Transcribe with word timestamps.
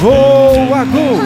Gol 0.00 0.74
a 0.74 0.84
gol! 0.84 1.18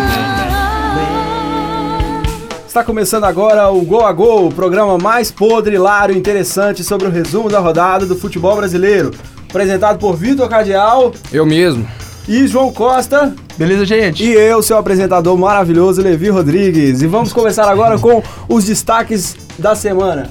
Está 2.67 2.85
começando 2.85 3.25
agora 3.25 3.69
o 3.71 3.81
Gol 3.83 4.07
a 4.07 4.13
Gol, 4.13 4.47
o 4.49 4.53
programa 4.53 4.97
mais 4.97 5.31
podre, 5.31 5.75
hilário 5.75 6.15
e 6.15 6.19
interessante 6.19 6.85
sobre 6.85 7.09
o 7.09 7.11
resumo 7.11 7.49
da 7.49 7.59
rodada 7.59 8.07
do 8.07 8.15
futebol 8.15 8.55
brasileiro. 8.57 9.11
Apresentado 9.49 9.99
por 9.99 10.15
Vitor 10.17 10.49
Cardial 10.49 11.13
Eu 11.33 11.45
mesmo. 11.45 11.87
e 12.29 12.47
João 12.47 12.73
Costa. 12.73 13.35
Beleza, 13.59 13.85
gente? 13.85 14.23
E 14.25 14.33
eu, 14.33 14.63
seu 14.63 14.79
apresentador 14.79 15.37
maravilhoso, 15.37 16.01
Levi 16.01 16.29
Rodrigues. 16.31 17.03
E 17.03 17.07
vamos 17.07 17.33
começar 17.33 17.69
agora 17.69 17.99
com 17.99 18.23
os 18.49 18.65
destaques 18.65 19.37
da 19.59 19.75
semana. 19.75 20.31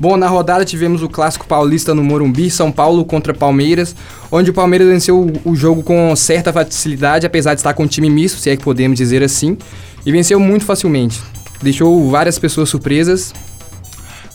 Bom, 0.00 0.16
na 0.16 0.26
rodada 0.28 0.64
tivemos 0.64 1.02
o 1.02 1.10
clássico 1.10 1.46
paulista 1.46 1.94
no 1.94 2.02
Morumbi, 2.02 2.50
São 2.50 2.72
Paulo 2.72 3.04
contra 3.04 3.34
Palmeiras, 3.34 3.94
onde 4.32 4.48
o 4.48 4.54
Palmeiras 4.54 4.88
venceu 4.88 5.30
o- 5.44 5.54
jogo 5.54 5.82
com 5.82 6.16
certa 6.16 6.50
facilidade, 6.50 7.26
apesar 7.26 7.52
de 7.52 7.60
estar 7.60 7.74
com 7.74 7.82
um 7.82 7.86
time 7.86 8.08
misto, 8.08 8.38
se 8.38 8.48
é 8.48 8.56
que 8.56 8.64
podemos 8.64 8.96
dizer 8.96 9.22
assim, 9.22 9.58
e 10.06 10.10
venceu 10.10 10.40
muito 10.40 10.64
facilmente. 10.64 11.20
Deixou 11.62 12.10
várias 12.10 12.38
pessoas 12.38 12.70
surpresas. 12.70 13.34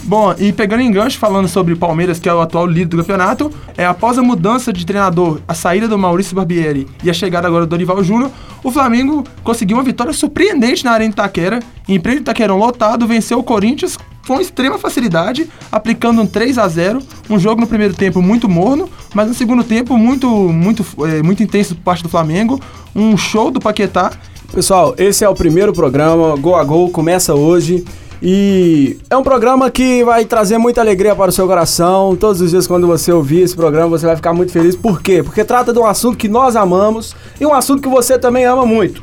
Bom, 0.04 0.36
e 0.38 0.54
pegando 0.54 0.82
em 0.82 0.91
gancho, 0.91 1.18
falando 1.18 1.48
sobre 1.48 1.74
o 1.74 1.77
Palmeiras, 1.77 2.20
que 2.20 2.30
é 2.30 2.34
o 2.34 2.40
atual 2.41 2.68
líder 2.68 2.86
do 2.90 2.98
campeonato, 2.98 3.52
é 3.76 3.84
após 3.88 4.20
a 4.20 4.22
mudança 4.22 4.72
de 4.72 4.86
treinador, 4.86 5.40
a 5.48 5.55
saída 5.55 5.88
do 5.88 5.98
Maurício 5.98 6.36
Barbieri 6.36 6.88
e 7.04 7.10
a 7.10 7.13
chegada 7.13 7.48
agora 7.48 7.66
do 7.66 7.70
Dorival 7.72 8.04
Júnior, 8.04 8.30
o 8.63 8.72
Flamengo 8.72 9.24
conseguiu 9.44 9.77
uma 9.77 9.84
vitória 9.84 10.13
surpreendente 10.13 10.86
na 10.86 10.91
Arena 10.91 11.10
Itaquera. 11.12 11.60
Em 11.90 12.00
pleno 12.00 12.22
Itaquerão 12.22 12.60
lotado, 12.60 13.08
venceu 13.08 13.40
o 13.40 13.44
Corinthians 13.44 13.98
com 14.28 14.40
extrema 14.40 14.78
facilidade, 14.78 15.50
aplicando 15.72 16.22
um 16.22 16.28
3 16.28 16.58
a 16.58 16.68
0 16.68 17.02
um 17.30 17.40
jogo 17.40 17.62
no 17.62 17.68
primeiro 17.68 17.94
tempo 17.94 18.22
muito 18.22 18.48
morno, 18.50 18.90
mas 19.14 19.28
no 19.28 19.34
segundo 19.34 19.64
tempo 19.64 19.98
muito, 19.98 20.28
muito, 20.28 20.86
eh, 21.06 21.22
muito 21.22 21.42
intenso 21.42 21.76
por 21.76 21.84
parte 21.84 22.04
do 22.04 22.10
Flamengo, 22.10 22.60
um 22.96 23.18
show 23.18 23.52
do 23.52 23.60
Paquetá 23.60 24.12
Pessoal, 24.55 24.96
esse 24.98 25.22
é 25.26 25.27
o 25.27 25.36
primeiro 25.36 25.74
programa, 25.74 26.34
Gol 26.38 26.55
a 26.55 26.64
Gol, 26.64 26.90
começa 26.90 27.34
hoje. 27.34 27.84
E 28.24 28.98
é 29.10 29.18
um 29.18 29.22
programa 29.22 29.70
que 29.70 30.02
vai 30.04 30.24
trazer 30.24 30.58
muita 30.58 30.80
alegria 30.80 31.14
para 31.14 31.30
o 31.30 31.32
seu 31.34 31.46
coração. 31.46 32.16
Todos 32.16 32.40
os 32.40 32.52
dias, 32.52 32.66
quando 32.66 32.88
você 32.88 33.12
ouvir 33.12 33.42
esse 33.42 33.54
programa, 33.54 33.90
você 33.90 34.05
vai 34.05 34.16
ficar 34.16 34.34
muito 34.34 34.54
feliz. 34.54 34.74
Por 34.74 35.02
quê? 35.02 35.21
Porque 35.21 35.44
trata 35.44 35.74
de 35.74 35.80
um 35.80 35.86
assunto 35.86 36.18
que 36.18 36.30
nós 36.30 36.55
amamos 36.55 37.14
e 37.38 37.46
um 37.46 37.54
assunto 37.54 37.82
que 37.82 37.90
você 37.90 38.18
também 38.18 38.46
ama 38.46 38.66
muito. 38.66 39.02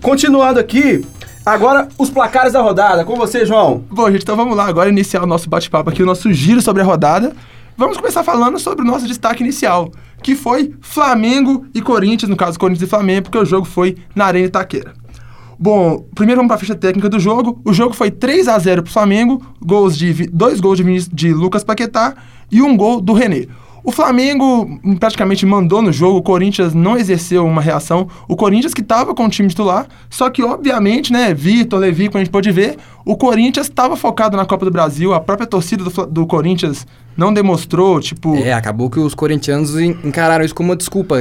Continuando 0.00 0.58
aqui, 0.58 1.04
agora 1.46 1.86
os 1.96 2.10
placares 2.10 2.52
da 2.52 2.60
rodada. 2.60 3.04
Com 3.04 3.14
você, 3.14 3.46
João. 3.46 3.84
Bom, 3.88 4.10
gente, 4.10 4.22
então 4.22 4.36
vamos 4.36 4.56
lá 4.56 4.66
agora 4.66 4.88
iniciar 4.88 5.22
o 5.22 5.26
nosso 5.26 5.48
bate-papo 5.48 5.88
aqui, 5.88 6.02
o 6.02 6.06
nosso 6.06 6.32
giro 6.32 6.60
sobre 6.60 6.82
a 6.82 6.84
rodada. 6.84 7.32
Vamos 7.76 7.96
começar 7.96 8.24
falando 8.24 8.58
sobre 8.58 8.82
o 8.82 8.86
nosso 8.86 9.06
destaque 9.06 9.42
inicial, 9.42 9.92
que 10.22 10.34
foi 10.34 10.74
Flamengo 10.80 11.66
e 11.74 11.80
Corinthians, 11.80 12.28
no 12.28 12.36
caso 12.36 12.58
Corinthians 12.58 12.88
e 12.88 12.90
Flamengo, 12.90 13.24
porque 13.24 13.38
o 13.38 13.44
jogo 13.44 13.66
foi 13.66 13.96
na 14.14 14.24
Arena 14.24 14.46
Itaquera. 14.46 14.94
Bom, 15.58 16.04
primeiro 16.14 16.38
vamos 16.38 16.48
para 16.48 16.56
a 16.56 16.60
ficha 16.60 16.74
técnica 16.74 17.08
do 17.08 17.20
jogo. 17.20 17.60
O 17.64 17.72
jogo 17.72 17.94
foi 17.94 18.10
3 18.10 18.48
a 18.48 18.58
0 18.58 18.82
para 18.82 18.90
o 18.90 18.92
Flamengo, 18.92 19.42
gols 19.60 19.96
de 19.96 20.26
dois 20.26 20.58
gols 20.58 20.78
de, 20.78 21.08
de 21.08 21.32
Lucas 21.32 21.64
Paquetá 21.64 22.14
e 22.50 22.60
um 22.60 22.76
gol 22.76 23.00
do 23.00 23.12
René. 23.12 23.46
O 23.86 23.92
Flamengo 23.92 24.80
praticamente 24.98 25.46
mandou 25.46 25.80
no 25.80 25.92
jogo, 25.92 26.18
o 26.18 26.22
Corinthians 26.22 26.74
não 26.74 26.98
exerceu 26.98 27.46
uma 27.46 27.62
reação. 27.62 28.08
O 28.26 28.34
Corinthians 28.34 28.74
que 28.74 28.80
estava 28.80 29.14
com 29.14 29.24
o 29.24 29.28
time 29.28 29.48
titular, 29.48 29.86
só 30.10 30.28
que 30.28 30.42
obviamente, 30.42 31.12
né, 31.12 31.32
Vitor, 31.32 31.78
Levi, 31.78 32.08
como 32.08 32.18
a 32.18 32.24
gente 32.24 32.32
pôde 32.32 32.50
ver, 32.50 32.76
o 33.04 33.16
Corinthians 33.16 33.68
estava 33.68 33.96
focado 33.96 34.36
na 34.36 34.44
Copa 34.44 34.64
do 34.64 34.72
Brasil, 34.72 35.14
a 35.14 35.20
própria 35.20 35.46
torcida 35.46 35.84
do, 35.84 36.06
do 36.06 36.26
Corinthians 36.26 36.84
não 37.16 37.32
demonstrou, 37.32 38.00
tipo... 38.00 38.36
É, 38.36 38.52
acabou 38.52 38.90
que 38.90 39.00
os 39.00 39.14
corintianos 39.14 39.76
en- 39.78 39.96
encararam 40.04 40.44
isso 40.44 40.54
como 40.54 40.70
uma 40.70 40.76
desculpa, 40.76 41.16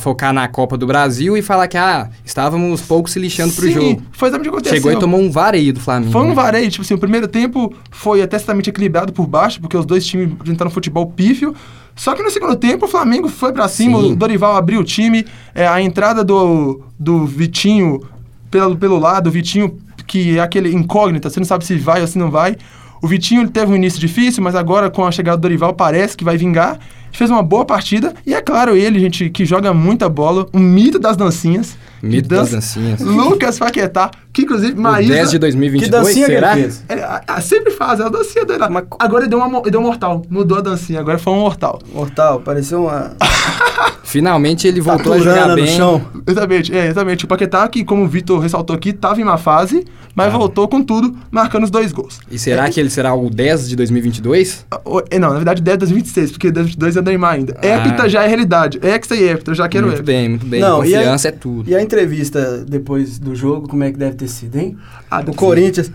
focar 0.00 0.32
na 0.32 0.46
Copa 0.46 0.76
do 0.76 0.86
Brasil 0.86 1.36
e 1.36 1.42
falar 1.42 1.66
que, 1.66 1.76
ah, 1.76 2.08
estávamos 2.24 2.80
pouco 2.82 3.10
se 3.10 3.18
lixando 3.18 3.52
pro 3.52 3.66
Sim, 3.66 3.72
jogo. 3.72 4.02
Foi 4.12 4.28
exatamente 4.28 4.48
o 4.48 4.52
que 4.52 4.56
aconteceu. 4.56 4.76
Chegou 4.76 4.92
e 4.92 4.96
tomou 4.96 5.20
um 5.20 5.30
vareio 5.30 5.72
do 5.72 5.80
Flamengo. 5.80 6.12
Foi 6.12 6.22
um 6.22 6.28
né? 6.28 6.34
vareio, 6.34 6.70
tipo 6.70 6.82
assim, 6.82 6.94
o 6.94 6.98
primeiro 6.98 7.26
tempo 7.26 7.74
foi 7.90 8.22
até 8.22 8.38
certamente 8.38 8.70
equilibrado 8.70 9.12
por 9.12 9.26
baixo, 9.26 9.60
porque 9.60 9.76
os 9.76 9.84
dois 9.84 10.06
times 10.06 10.32
apresentaram 10.32 10.70
futebol 10.70 11.06
pífio. 11.06 11.54
Só 11.96 12.14
que 12.14 12.22
no 12.22 12.30
segundo 12.30 12.54
tempo 12.54 12.86
o 12.86 12.88
Flamengo 12.88 13.28
foi 13.28 13.52
pra 13.52 13.66
cima, 13.66 14.00
Sim. 14.00 14.12
o 14.12 14.16
Dorival 14.16 14.56
abriu 14.56 14.80
o 14.80 14.84
time, 14.84 15.26
é, 15.52 15.66
a 15.66 15.82
entrada 15.82 16.22
do, 16.22 16.80
do 16.96 17.26
Vitinho 17.26 18.00
pelo, 18.48 18.76
pelo 18.76 18.98
lado, 19.00 19.26
o 19.26 19.30
Vitinho 19.32 19.76
que 20.06 20.38
é 20.38 20.40
aquele 20.40 20.72
incógnita, 20.72 21.28
você 21.28 21.38
não 21.38 21.46
sabe 21.46 21.66
se 21.66 21.76
vai 21.76 22.00
ou 22.00 22.06
se 22.06 22.16
não 22.16 22.30
vai. 22.30 22.56
O 23.02 23.06
Vitinho 23.06 23.42
ele 23.42 23.50
teve 23.50 23.72
um 23.72 23.76
início 23.76 24.00
difícil, 24.00 24.42
mas 24.42 24.54
agora 24.54 24.90
com 24.90 25.04
a 25.04 25.10
chegada 25.10 25.36
do 25.36 25.42
Dorival 25.42 25.72
parece 25.74 26.16
que 26.16 26.24
vai 26.24 26.36
vingar. 26.36 26.78
Fez 27.12 27.30
uma 27.30 27.42
boa 27.42 27.64
partida 27.64 28.14
e 28.26 28.34
é 28.34 28.40
claro 28.40 28.76
ele, 28.76 29.00
gente, 29.00 29.30
que 29.30 29.44
joga 29.44 29.72
muita 29.72 30.08
bola, 30.08 30.46
um 30.52 30.60
mito 30.60 30.98
das 30.98 31.16
dancinhas. 31.16 31.76
Mito 32.02 32.28
das 32.28 32.50
dancinhas. 32.50 33.00
Lucas 33.00 33.58
Paquetá, 33.58 34.10
que 34.38 34.42
inclusive 34.44 34.72
O 34.78 34.80
Maísa... 34.80 35.12
10 35.14 35.30
de 35.30 35.38
2022, 35.38 35.90
que 35.90 35.90
dancinha 36.06 36.26
será? 36.26 36.52
que 36.54 36.60
ele 36.60 36.70
fez? 36.70 36.84
É, 36.88 37.40
sempre 37.40 37.70
faz, 37.72 38.00
é 38.00 38.04
a 38.04 38.08
dancinha 38.08 38.44
dele. 38.44 38.58
lá. 38.58 38.70
Mas- 38.70 38.84
Agora 38.98 39.24
ele 39.24 39.30
deu, 39.30 39.38
uma, 39.38 39.58
ele 39.60 39.70
deu 39.70 39.80
um 39.80 39.84
mortal. 39.84 40.22
Mudou 40.30 40.58
a 40.58 40.60
dancinha, 40.60 41.00
agora 41.00 41.18
foi 41.18 41.32
um 41.32 41.40
mortal. 41.40 41.80
Mortal, 41.92 42.40
pareceu 42.40 42.84
uma 42.84 43.12
Finalmente 44.04 44.66
ele 44.66 44.80
voltou 44.80 45.12
a 45.12 45.18
jogar 45.18 45.48
no 45.48 45.54
bem. 45.56 45.66
chão. 45.66 46.02
Exatamente, 46.26 46.74
é, 46.74 46.86
exatamente. 46.86 47.24
O 47.24 47.28
Paquetá, 47.28 47.68
que 47.68 47.84
como 47.84 48.04
o 48.04 48.08
Vitor 48.08 48.40
ressaltou 48.40 48.74
aqui, 48.74 48.88
estava 48.90 49.20
em 49.20 49.24
má 49.24 49.36
fase, 49.36 49.84
mas 50.14 50.32
voltou 50.32 50.66
com 50.66 50.82
tudo, 50.82 51.14
marcando 51.30 51.64
os 51.64 51.70
dois 51.70 51.92
gols. 51.92 52.18
E 52.30 52.38
será 52.38 52.68
que 52.70 52.80
ele 52.80 52.88
será 52.88 53.14
o 53.14 53.28
10 53.28 53.68
de 53.68 53.76
2022? 53.76 54.64
Ah, 54.70 54.80
o- 54.84 55.02
é, 55.10 55.18
Não, 55.18 55.28
na 55.28 55.34
verdade 55.36 55.60
10 55.60 55.74
de 55.76 55.78
2026, 55.80 56.30
porque 56.32 56.50
2022 56.50 56.96
é 56.96 57.02
Neymar 57.02 57.34
ainda. 57.34 57.56
Ah. 57.62 57.66
Hepta 57.66 58.08
já 58.08 58.22
é 58.24 58.26
realidade. 58.28 58.80
Hexa 58.82 59.14
e 59.14 59.28
Hepta, 59.28 59.50
eu 59.50 59.54
já 59.54 59.68
quero 59.68 59.86
muito 59.86 59.98
Hepta. 60.00 60.10
bem, 60.10 60.28
muito 60.30 60.46
bem. 60.46 60.60
Não, 60.60 60.82
e 60.84 60.94
a- 60.94 60.98
Confiança 61.00 61.28
é 61.28 61.32
tudo. 61.32 61.70
E 61.70 61.74
a 61.74 61.82
entrevista 61.82 62.64
depois 62.66 63.18
do 63.18 63.34
jogo, 63.36 63.68
como 63.68 63.84
é 63.84 63.92
que 63.92 63.98
deve 63.98 64.16
ter 64.16 64.27
sido, 64.28 64.56
hein? 64.58 64.76
Ah, 65.10 65.20
do 65.22 65.32
Corinthians. 65.34 65.90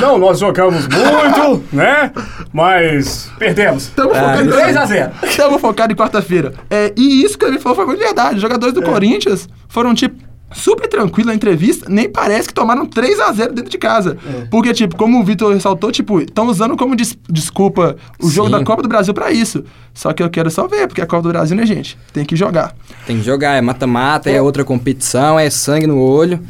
Não, 0.00 0.18
nós 0.18 0.40
jogamos 0.40 0.88
muito, 0.88 1.62
né? 1.72 2.10
Mas 2.52 3.30
perdemos. 3.38 3.84
Estamos 3.84 4.16
Ah, 4.16 4.20
focados 4.32 4.54
3 4.54 4.76
a 4.76 4.84
0. 4.86 5.12
Estamos 5.22 5.60
focados 5.60 5.94
em 5.94 5.96
quarta-feira. 5.96 6.52
É, 6.68 6.92
e 6.96 7.22
isso 7.24 7.38
que 7.38 7.44
ele 7.44 7.60
falou 7.60 7.76
foi 7.76 7.86
muito 7.86 8.00
verdade. 8.00 8.36
Os 8.36 8.42
jogadores 8.42 8.76
É. 8.76 8.80
do 8.80 8.84
Corinthians 8.84 9.48
foram, 9.68 9.94
tipo, 9.94 10.16
super 10.50 10.88
tranquilos 10.88 11.26
na 11.28 11.34
entrevista. 11.34 11.86
Nem 11.88 12.10
parece 12.10 12.48
que 12.48 12.54
tomaram 12.54 12.86
3 12.86 13.20
a 13.20 13.30
0 13.30 13.52
dentro 13.54 13.70
de 13.70 13.78
casa. 13.78 14.16
É. 14.26 14.46
Porque, 14.50 14.72
tipo, 14.72 14.96
como 14.96 15.20
o 15.20 15.24
Vitor 15.24 15.52
ressaltou, 15.54 15.92
tipo, 15.92 16.20
estão 16.22 16.46
usando 16.48 16.76
como 16.76 16.96
des- 16.96 17.16
desculpa 17.30 17.94
o 18.20 18.28
jogo 18.28 18.48
Sim. 18.48 18.58
da 18.58 18.64
Copa 18.64 18.82
do 18.82 18.88
Brasil 18.88 19.14
pra 19.14 19.30
isso. 19.30 19.62
Só 19.94 20.12
que 20.12 20.22
eu 20.24 20.28
quero 20.28 20.50
só 20.50 20.66
ver, 20.66 20.88
porque 20.88 21.02
a 21.02 21.06
Copa 21.06 21.22
do 21.22 21.28
Brasil, 21.28 21.56
né, 21.56 21.64
gente? 21.64 21.96
Tem 22.12 22.24
que 22.24 22.34
jogar. 22.34 22.74
Tem 23.06 23.18
que 23.18 23.22
jogar, 23.24 23.54
é 23.54 23.60
mata-mata, 23.60 24.28
é 24.28 24.42
outra 24.42 24.64
competição, 24.64 25.38
é 25.38 25.48
sangue 25.50 25.86
no 25.86 26.00
olho. 26.00 26.40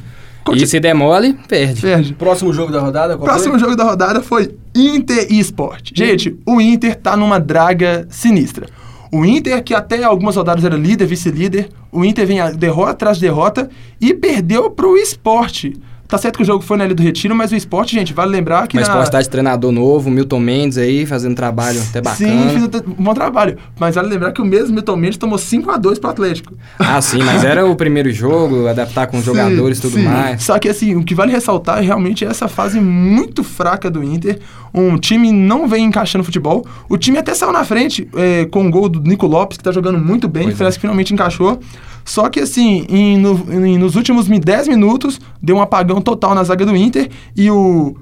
Conti- 0.51 0.65
E 0.65 0.67
se 0.67 0.81
der 0.81 0.95
mole, 0.95 1.35
perde. 1.49 1.81
Perde. 1.81 2.15
Próximo 2.15 2.53
jogo 2.53 2.73
da 2.73 2.81
rodada, 2.81 3.17
qual 3.17 3.27
Próximo 3.29 3.53
foi? 3.53 3.61
jogo 3.61 3.77
da 3.77 3.85
rodada 3.85 4.21
foi 4.23 4.55
Inter 4.75 5.27
e 5.31 5.39
Sport. 5.41 5.91
Gente, 5.95 6.37
o 6.47 6.61
Inter 6.61 6.95
tá 6.97 7.17
numa 7.17 7.39
draga 7.39 8.07
sinistra. 8.11 8.67
O 9.11 9.25
Inter, 9.25 9.63
que 9.65 9.73
até 9.75 10.03
algumas 10.05 10.37
rodadas 10.37 10.65
era 10.65 10.77
líder, 10.77 11.07
vice-líder, 11.07 11.69
o 11.91 12.05
Inter 12.05 12.27
vem 12.27 12.41
a 12.41 12.51
derrota 12.51 12.91
atrás 12.91 13.17
de 13.19 13.23
derrota 13.27 13.71
e 14.01 14.13
perdeu 14.13 14.71
pro 14.71 14.97
Sport. 14.99 15.73
Tá 16.09 16.17
certo 16.17 16.39
que 16.39 16.43
o 16.43 16.47
jogo 16.47 16.65
foi 16.65 16.79
na 16.79 16.87
Ilha 16.87 16.95
do 16.95 17.03
Retiro, 17.03 17.35
mas 17.37 17.53
o 17.53 17.57
Sport, 17.57 17.91
gente, 17.91 18.15
vale 18.15 18.31
lembrar 18.31 18.67
que 18.67 18.75
Mas 18.75 18.89
na... 18.89 18.95
pode 18.95 19.09
estar 19.09 19.21
de 19.21 19.29
treinador 19.29 19.71
novo, 19.71 20.11
Milton 20.11 20.41
Mendes 20.41 20.79
aí, 20.79 21.05
fazendo 21.05 21.35
trabalho 21.37 21.83
até 21.83 22.01
bacana. 22.01 22.51
Sim, 22.51 22.69
fez 22.71 22.83
um 22.99 23.03
bom 23.05 23.13
trabalho. 23.13 23.59
Mas 23.79 23.95
vale 23.95 24.09
lembrar 24.09 24.33
que 24.33 24.41
o 24.41 24.45
mesmo 24.45 24.75
Milton 24.75 24.97
Mendes 24.97 25.19
tomou 25.19 25.39
5x2 25.39 26.01
pro 26.01 26.09
Atlético. 26.09 26.55
Ah, 26.79 26.99
sim, 27.03 27.23
mas 27.23 27.45
era 27.45 27.67
o 27.67 27.77
primeiro 27.77 28.11
jogo, 28.11 28.67
adaptar 28.67 29.07
com 29.07 29.19
os 29.19 29.25
Sim, 29.29 29.35
jogadores 29.35 29.79
e 29.79 29.83
tudo 29.83 29.97
sim. 29.99 30.03
mais. 30.05 30.43
Só 30.43 30.59
que 30.59 30.71
assim, 30.71 30.97
o 30.97 31.05
que 31.05 31.15
vale 31.15 31.31
ressaltar 31.31 31.79
é 31.79 31.83
realmente 31.83 32.25
essa 32.25 32.49
fase 32.49 32.81
muito 32.81 33.45
fraca 33.45 33.91
do 33.91 34.03
Inter. 34.03 34.39
Um 34.73 34.97
time 34.97 35.31
não 35.31 35.69
vem 35.69 35.85
encaixando 35.85 36.25
futebol. 36.25 36.65
O 36.89 36.97
time 36.97 37.19
até 37.19 37.35
saiu 37.35 37.53
na 37.53 37.65
frente 37.65 38.09
é, 38.17 38.47
com 38.47 38.67
o 38.67 38.71
gol 38.71 38.89
do 38.89 39.01
Nico 39.03 39.27
Lopes, 39.27 39.59
que 39.59 39.65
tá 39.65 39.73
jogando 39.73 39.99
muito 39.99 40.27
bem, 40.27 40.45
Pois 40.45 40.55
é. 40.55 40.59
parece 40.59 40.79
que 40.79 40.81
finalmente 40.81 41.13
encaixou. 41.13 41.61
Só 42.09 42.31
que 42.31 42.41
assim, 42.41 42.87
em- 42.89 43.19
no- 43.19 43.45
em- 43.51 43.77
nos 43.77 43.95
últimos 43.95 44.27
mi- 44.29 44.41
10 44.41 44.67
minutos, 44.67 45.21
deu 45.43 45.57
um 45.57 45.61
apagão 45.61 46.01
total 46.01 46.35
na 46.35 46.43
zaga 46.43 46.65
do 46.65 46.75
Inter 46.75 47.11
e 47.37 47.51
o 47.51 47.95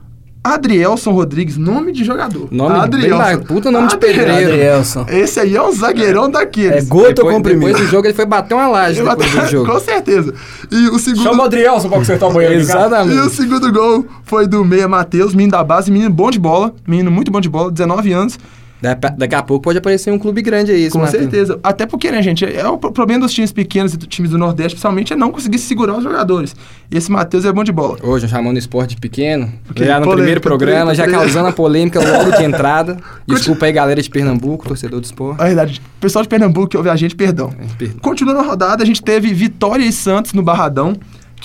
Adrielson 0.45 1.11
Rodrigues, 1.11 1.57
nome 1.57 1.91
de 1.91 2.05
jogador. 2.05 2.47
Nome 2.53 2.89
bem 2.89 3.11
ba- 3.11 3.37
puta 3.39 3.69
nome 3.69 3.89
de 3.89 3.95
Adrielson. 3.97 4.21
pedreiro. 4.23 4.53
Adrielson. 4.53 5.07
Esse 5.09 5.41
aí 5.41 5.57
é 5.57 5.61
um 5.63 5.73
zagueirão 5.73 6.27
É 6.27 6.31
daqueles. 6.31 6.89
gota 6.89 7.15
depois, 7.15 7.35
comprimido. 7.35 7.67
depois 7.67 7.85
do 7.85 7.91
jogo 7.91 8.07
ele 8.07 8.15
foi 8.15 8.27
bater 8.27 8.55
uma 8.55 8.69
laje 8.69 9.01
Eu 9.01 9.09
depois 9.09 9.29
do 9.33 9.47
jogo. 9.49 9.67
Com 9.75 9.81
certeza. 9.81 10.33
E 10.71 10.87
o 10.89 10.99
segundo. 11.01 11.25
Chama 11.25 11.43
o 11.43 11.47
Adrielson 11.47 11.89
pra 11.89 11.99
consertar 11.99 12.29
o 12.29 12.33
banheiro 12.33 12.61
de 12.61 12.67
casa. 12.69 12.79
E 12.79 13.09
o 13.09 13.11
Exatamente. 13.11 13.35
segundo 13.35 13.73
gol 13.73 14.07
foi 14.23 14.47
do 14.47 14.65
Meia 14.65 14.87
Matheus, 14.87 15.35
menino 15.35 15.51
da 15.51 15.65
base, 15.65 15.91
menino 15.91 16.11
bom 16.11 16.31
de 16.31 16.39
bola, 16.39 16.73
menino 16.87 17.11
muito 17.11 17.29
bom 17.33 17.41
de 17.41 17.49
bola, 17.49 17.73
19 17.73 18.13
anos. 18.13 18.39
Da- 18.81 18.95
Daqui 18.95 19.35
a 19.35 19.43
pouco 19.43 19.63
pode 19.65 19.79
aparecer 19.79 20.11
um 20.13 20.19
clube 20.19 20.43
grande 20.43 20.71
aí, 20.71 20.91
Com 20.91 21.07
certeza. 21.07 21.59
Até 21.63 21.87
porque, 21.87 22.11
né, 22.11 22.23
gente, 22.23 22.45
é 22.45 22.69
o 22.69 22.77
pro- 22.77 22.93
problema 22.93 23.23
dos 23.25 23.33
times 23.33 23.51
pequenos 23.51 23.95
e 23.95 23.97
dos 23.97 24.07
times 24.07 24.31
do 24.31 24.37
Nordeste, 24.39 24.73
principalmente, 24.75 25.13
é 25.13 25.17
não 25.17 25.31
conseguir 25.33 25.59
segurar 25.59 25.97
os 25.97 26.05
jogadores. 26.05 26.55
E 26.91 26.97
esse 26.97 27.11
Matheus 27.11 27.45
é 27.47 27.53
bom 27.53 27.65
de 27.65 27.73
bola. 27.73 27.97
Hoje, 28.03 28.29
chamando 28.29 28.57
o 28.57 28.59
esporte 28.59 28.97
pequeno, 28.97 29.51
Porque 29.67 29.85
já 29.85 29.95
no 29.99 30.05
polêmica, 30.05 30.17
primeiro 30.17 30.41
programa, 30.41 30.95
já 30.95 31.05
polêmica. 31.05 31.25
causando 31.25 31.49
a 31.49 31.53
polêmica 31.53 32.01
logo 32.01 32.37
de 32.37 32.45
entrada. 32.45 32.99
Desculpa 33.27 33.67
aí, 33.67 33.73
galera 33.73 34.01
de 34.03 34.11
Pernambuco, 34.11 34.69
torcedor 34.69 35.01
do 35.01 35.05
esporte. 35.05 35.39
Na 35.39 35.45
verdade, 35.47 35.81
pessoal 36.01 36.23
de 36.23 36.29
Pernambuco 36.29 36.69
que 36.69 36.77
ouve 36.77 36.91
a 36.91 36.97
gente, 36.97 37.17
perdão. 37.17 37.53
É, 37.59 37.65
perdão. 37.79 37.99
Continuando 38.01 38.41
a 38.41 38.43
rodada, 38.43 38.83
a 38.83 38.87
gente 38.87 39.03
teve 39.03 39.33
Vitória 39.33 39.85
e 39.85 39.91
Santos 39.93 40.33
no 40.35 40.43
Barradão, 40.43 40.95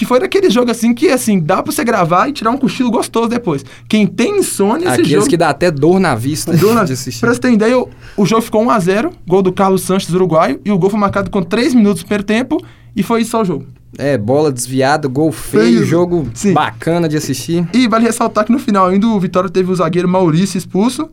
que 0.02 0.06
foi 0.08 0.20
daquele 0.20 0.50
jogo 0.50 0.72
assim 0.72 0.96
que, 0.96 1.10
assim, 1.10 1.40
dá 1.40 1.62
pra 1.62 1.72
você 1.72 1.84
gravar 1.84 2.28
e 2.28 2.32
tirar 2.32 2.50
um 2.50 2.58
cochilo 2.58 2.90
gostoso 2.90 3.30
depois. 3.30 3.64
Quem 3.88 4.08
tem 4.08 4.40
insônia, 4.40 4.86
esse 4.86 4.94
Aqueles 4.94 5.12
jogo... 5.12 5.28
que 5.28 5.38
dá 5.38 5.50
até 5.52 5.70
dor 5.70 6.00
na 6.00 6.16
vista 6.16 6.58
Dona, 6.58 6.84
de 6.86 6.94
assistir. 6.94 7.22
pra 7.22 7.32
você 7.32 7.40
ter 7.40 7.52
ideia, 7.52 7.78
o, 7.78 7.88
o 8.18 8.26
jogo 8.26 8.42
ficou 8.42 8.66
1x0, 8.66 9.12
gol 9.28 9.44
do 9.44 9.54
Carlos 9.54 9.84
Sanches, 9.84 10.12
uruguaio, 10.12 10.60
e 10.66 10.72
o 10.72 10.78
gol 10.80 10.90
foi 10.90 11.00
marcado 11.00 11.30
com 11.30 11.44
3 11.44 11.76
minutos 11.76 12.02
do 12.02 12.08
primeiro 12.08 12.24
tempo, 12.24 12.58
e 12.96 13.04
foi 13.04 13.22
isso 13.22 13.30
só 13.30 13.44
o 13.44 13.46
jogo. 13.46 13.68
É, 13.96 14.18
bola 14.18 14.52
desviada, 14.52 15.08
gol 15.08 15.32
feio, 15.32 15.66
Feio. 15.66 15.86
jogo 15.86 16.28
Sim. 16.34 16.54
bacana 16.54 17.08
de 17.08 17.16
assistir. 17.16 17.64
E 17.72 17.88
vale 17.88 18.06
ressaltar 18.06 18.44
que 18.44 18.52
no 18.52 18.58
final 18.58 18.88
ainda 18.88 19.06
o 19.06 19.20
Vitória 19.20 19.52
teve 19.52 19.72
o 19.72 19.76
zagueiro 19.76 20.10
Maurício 20.10 20.58
expulso. 20.58 21.12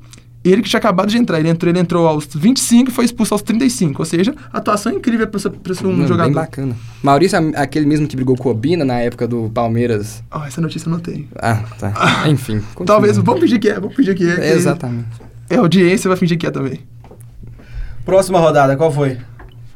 Ele 0.51 0.63
que 0.63 0.69
tinha 0.69 0.79
acabado 0.79 1.09
de 1.09 1.17
entrar. 1.19 1.39
Ele 1.39 1.49
entrou, 1.49 1.71
ele 1.71 1.79
entrou 1.79 2.07
aos 2.07 2.27
25 2.35 2.91
e 2.91 2.93
foi 2.93 3.05
expulso 3.05 3.35
aos 3.35 3.43
35. 3.43 4.01
Ou 4.03 4.07
seja, 4.07 4.35
atuação 4.53 4.93
incrível 4.93 5.27
pra, 5.29 5.39
esse- 5.39 5.51
pra 5.51 5.73
esse 5.73 5.87
um 5.87 5.97
Não, 5.97 6.07
jogador. 6.07 6.29
Bem 6.29 6.35
bacana. 6.35 6.77
Maurício, 7.03 7.37
é 7.37 7.61
aquele 7.63 7.87
mesmo 7.87 8.07
que 8.07 8.17
brigou 8.17 8.37
com 8.37 8.49
o 8.49 8.53
Obina 8.53 8.85
na 8.85 8.95
época 9.01 9.27
do 9.29 9.51
Palmeiras. 9.51 10.23
Ah, 10.31 10.47
essa 10.47 10.61
notícia 10.61 10.89
eu 10.89 10.93
não 10.93 11.01
tenho. 11.01 11.29
Ah, 11.37 11.63
tá. 11.79 11.93
Enfim. 12.29 12.61
continua. 12.75 12.87
Talvez, 12.87 13.17
vamos 13.19 13.41
fingir 13.41 13.61
que 13.61 13.69
é, 13.69 13.75
vamos 13.81 13.95
fingir 13.97 14.15
que 14.17 14.29
é. 14.29 14.35
que 14.37 14.41
É, 14.41 14.53
Exatamente. 14.55 15.09
É 15.51 15.57
audiência, 15.57 16.09
vai 16.09 16.17
fingir 16.17 16.37
que 16.39 16.47
é 16.47 16.51
também. 16.51 16.81
Próxima 18.05 18.39
rodada, 18.39 18.77
qual 18.77 18.93
foi? 18.93 19.17